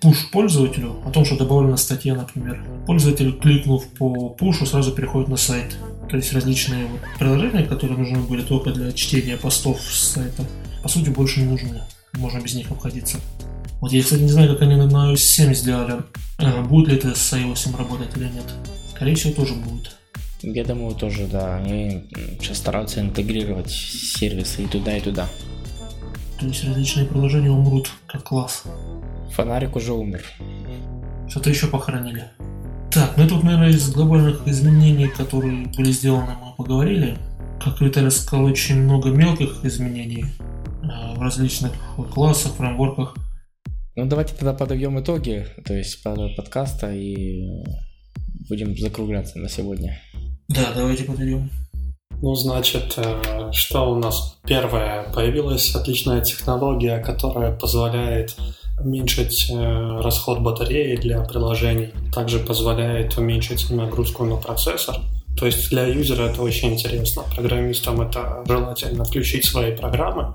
пуш 0.00 0.30
пользователю 0.30 0.96
о 1.04 1.10
том, 1.10 1.24
что 1.24 1.36
добавлена 1.36 1.76
статья, 1.76 2.14
например. 2.14 2.62
Пользователь, 2.86 3.32
кликнув 3.32 3.86
по 3.98 4.30
пушу, 4.30 4.66
сразу 4.66 4.92
переходит 4.92 5.28
на 5.28 5.36
сайт. 5.36 5.76
То 6.08 6.16
есть 6.16 6.32
различные 6.32 6.86
вот 6.86 7.00
приложения, 7.18 7.64
которые 7.64 7.98
нужны 7.98 8.18
были 8.18 8.42
только 8.42 8.70
для 8.72 8.92
чтения 8.92 9.36
постов 9.36 9.80
с 9.80 10.12
сайта, 10.12 10.44
по 10.82 10.88
сути, 10.88 11.10
больше 11.10 11.40
не 11.40 11.46
нужны. 11.46 11.80
Можно 12.14 12.40
без 12.40 12.54
них 12.54 12.70
обходиться. 12.70 13.18
Вот 13.80 13.92
я, 13.92 14.02
кстати, 14.02 14.22
не 14.22 14.28
знаю, 14.28 14.52
как 14.52 14.62
они 14.62 14.76
на 14.76 15.12
iOS 15.12 15.16
7 15.16 15.54
сделали. 15.54 16.02
А, 16.38 16.62
будет 16.62 16.88
ли 16.88 16.96
это 16.96 17.14
с 17.14 17.32
iOS 17.32 17.76
работать 17.76 18.16
или 18.16 18.24
нет. 18.24 18.44
Скорее 18.94 19.14
всего, 19.14 19.32
тоже 19.34 19.54
будет. 19.54 19.96
Я 20.42 20.64
думаю, 20.64 20.94
тоже, 20.94 21.26
да. 21.26 21.56
Они 21.56 22.08
сейчас 22.40 22.58
стараются 22.58 23.00
интегрировать 23.00 23.70
сервисы 23.70 24.64
и 24.64 24.66
туда, 24.66 24.96
и 24.96 25.00
туда. 25.00 25.28
То 26.40 26.46
есть 26.46 26.64
различные 26.64 27.04
приложения 27.04 27.50
умрут 27.50 27.92
как 28.06 28.24
класс. 28.24 28.64
Фонарик 29.32 29.76
уже 29.76 29.92
умер. 29.92 30.22
Что-то 31.28 31.50
еще 31.50 31.66
похоронили. 31.66 32.24
Так, 32.90 33.16
ну 33.18 33.24
это 33.24 33.34
вот, 33.34 33.44
наверное, 33.44 33.68
из 33.68 33.92
глобальных 33.92 34.48
изменений, 34.48 35.06
которые 35.06 35.66
были 35.66 35.92
сделаны, 35.92 36.32
мы 36.42 36.54
поговорили. 36.56 37.18
Как 37.62 37.78
Виталий 37.82 38.10
сказал, 38.10 38.46
очень 38.46 38.82
много 38.82 39.10
мелких 39.10 39.62
изменений 39.64 40.24
а, 40.82 41.14
в 41.14 41.20
различных 41.20 41.72
классах, 42.10 42.52
фреймворках. 42.54 43.14
Ну 43.94 44.06
давайте 44.06 44.34
тогда 44.34 44.54
подовьем 44.54 44.98
итоги, 44.98 45.46
то 45.66 45.74
есть 45.74 46.02
подкаста 46.02 46.90
и 46.90 47.62
будем 48.48 48.74
закругляться 48.78 49.38
на 49.38 49.50
сегодня. 49.50 50.00
Да, 50.48 50.72
давайте 50.74 51.04
подойдем. 51.04 51.50
Ну, 52.22 52.34
значит, 52.34 52.94
э, 52.98 53.50
что 53.52 53.90
у 53.90 53.96
нас? 53.96 54.36
Первое, 54.46 55.10
появилась 55.14 55.74
отличная 55.74 56.20
технология, 56.20 56.98
которая 56.98 57.56
позволяет 57.56 58.36
уменьшить 58.78 59.50
э, 59.50 60.00
расход 60.02 60.40
батареи 60.40 60.96
для 60.96 61.22
приложений, 61.22 61.90
также 62.12 62.38
позволяет 62.38 63.16
уменьшить 63.16 63.70
нагрузку 63.70 64.24
на 64.24 64.36
процессор. 64.36 64.96
То 65.38 65.46
есть 65.46 65.70
для 65.70 65.86
юзера 65.86 66.24
это 66.24 66.42
очень 66.42 66.74
интересно. 66.74 67.22
Программистам 67.34 68.00
это 68.02 68.44
желательно 68.46 69.04
включить 69.04 69.46
свои 69.46 69.74
программы, 69.74 70.34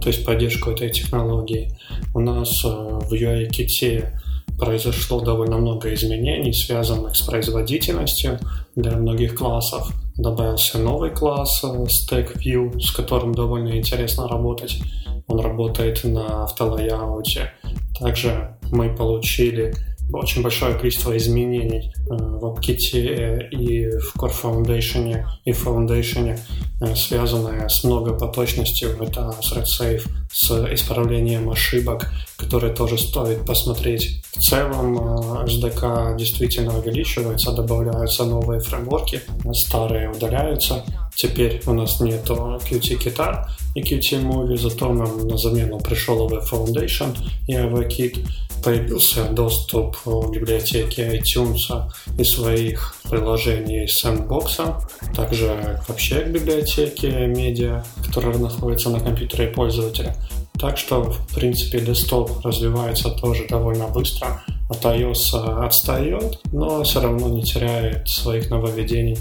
то 0.00 0.08
есть 0.08 0.24
поддержку 0.24 0.70
этой 0.70 0.90
технологии. 0.90 1.76
У 2.14 2.20
нас 2.20 2.64
э, 2.64 2.68
в 2.68 3.12
UI-ките 3.12 4.20
произошло 4.56 5.20
довольно 5.20 5.56
много 5.56 5.92
изменений, 5.94 6.52
связанных 6.52 7.16
с 7.16 7.22
производительностью 7.22 8.38
для 8.76 8.92
многих 8.92 9.34
классов. 9.34 9.90
Добавился 10.16 10.78
новый 10.78 11.10
класс 11.10 11.64
э, 11.64 11.66
Stack 11.66 12.38
View, 12.38 12.78
с 12.80 12.92
которым 12.92 13.34
довольно 13.34 13.76
интересно 13.76 14.28
работать. 14.28 14.80
Он 15.26 15.40
работает 15.40 16.04
на 16.04 16.44
автолайауте. 16.44 17.52
Также 17.98 18.56
мы 18.70 18.94
получили 18.94 19.74
очень 20.12 20.42
большое 20.42 20.74
количество 20.74 21.16
изменений 21.16 21.92
э, 21.96 22.14
в 22.14 22.44
AppKit 22.44 23.48
и 23.50 23.88
в 23.98 24.16
Core 24.16 24.32
Foundation 24.42 25.24
и 25.44 25.52
Foundation, 25.52 26.38
э, 26.80 26.94
связанные 26.94 27.68
с 27.68 27.84
многопоточностью. 27.84 28.90
Это 29.00 29.34
Thread 29.40 29.64
Safe, 29.64 30.02
с 30.32 30.50
исправлением 30.72 31.50
ошибок, 31.50 32.10
которые 32.36 32.74
тоже 32.74 32.98
стоит 32.98 33.44
посмотреть. 33.46 34.22
В 34.36 34.40
целом 34.40 34.98
SDK 35.44 36.16
действительно 36.16 36.78
увеличивается, 36.78 37.52
добавляются 37.52 38.24
новые 38.24 38.60
фреймворки, 38.60 39.20
старые 39.52 40.10
удаляются. 40.10 40.84
Теперь 41.16 41.62
у 41.66 41.72
нас 41.72 42.00
нет 42.00 42.28
Qt 42.28 42.98
Kit 42.98 43.46
и 43.74 43.80
Qt 43.80 44.22
Movie, 44.22 44.56
зато 44.56 44.92
нам 44.92 45.28
на 45.28 45.38
замену 45.38 45.78
пришел 45.78 46.28
AV 46.28 46.42
Foundation 46.50 47.16
и 47.46 47.54
AV 47.54 47.88
Kit. 47.88 48.18
Появился 48.64 49.24
доступ 49.24 49.98
к 49.98 50.30
библиотеке 50.30 51.18
iTunes 51.18 51.92
и 52.18 52.24
своих 52.24 52.96
приложений 53.10 53.86
Sandbox, 53.86 54.82
также 55.14 55.80
вообще 55.86 56.20
к 56.20 56.28
библиотеке 56.28 57.26
медиа, 57.26 57.84
которая 58.06 58.38
находится 58.38 58.88
на 58.88 59.00
компьютере 59.00 59.48
пользователя. 59.48 60.16
Так 60.58 60.78
что, 60.78 61.02
в 61.02 61.34
принципе, 61.34 61.80
десктоп 61.80 62.42
развивается 62.42 63.10
тоже 63.10 63.46
довольно 63.48 63.88
быстро. 63.88 64.42
От 64.70 64.82
iOS 64.82 65.64
отстает, 65.64 66.40
но 66.52 66.82
все 66.84 67.02
равно 67.02 67.28
не 67.28 67.42
теряет 67.42 68.08
своих 68.08 68.48
нововведений. 68.48 69.18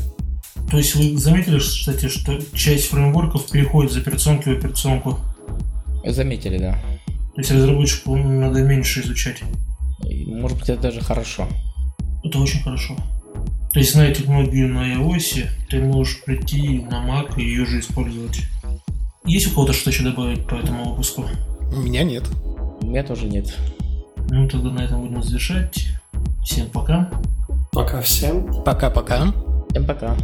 То 0.71 0.77
есть 0.77 0.95
вы 0.95 1.17
заметили, 1.17 1.59
кстати, 1.59 2.07
что 2.07 2.39
часть 2.55 2.87
фреймворков 2.87 3.49
переходит 3.49 3.91
из 3.91 3.97
операционки 3.97 4.49
в 4.49 4.57
операционку? 4.57 5.19
Заметили, 6.05 6.57
да. 6.57 6.77
То 7.35 7.41
есть 7.41 7.51
разработчику 7.51 8.15
надо 8.15 8.61
меньше 8.61 9.01
изучать. 9.01 9.41
Может 10.27 10.59
быть, 10.59 10.69
это 10.69 10.83
даже 10.83 11.01
хорошо. 11.01 11.47
Это 12.23 12.39
очень 12.39 12.61
хорошо. 12.61 12.95
То 13.73 13.79
есть, 13.79 13.93
зная 13.93 14.13
технологию 14.13 14.69
на 14.71 14.93
iOS, 14.93 15.47
ты 15.67 15.81
можешь 15.81 16.23
прийти 16.23 16.85
на 16.91 17.03
Mac 17.07 17.39
и 17.39 17.43
ее 17.43 17.65
же 17.65 17.79
использовать. 17.79 18.41
Есть 19.25 19.47
у 19.47 19.49
кого-то 19.51 19.73
что 19.73 19.89
еще 19.89 20.03
добавить 20.03 20.45
по 20.45 20.55
этому 20.55 20.91
выпуску? 20.91 21.25
У 21.75 21.79
меня 21.79 22.03
нет. 22.03 22.23
У 22.81 22.85
меня 22.85 23.03
тоже 23.03 23.25
нет. 23.25 23.51
Ну, 24.29 24.47
тогда 24.47 24.69
на 24.69 24.81
этом 24.81 25.01
будем 25.01 25.23
завершать. 25.23 25.87
Всем 26.43 26.69
пока. 26.69 27.09
Пока 27.71 28.01
всем. 28.01 28.63
Пока-пока. 28.63 29.33
Всем 29.71 29.85
пока. 29.87 30.15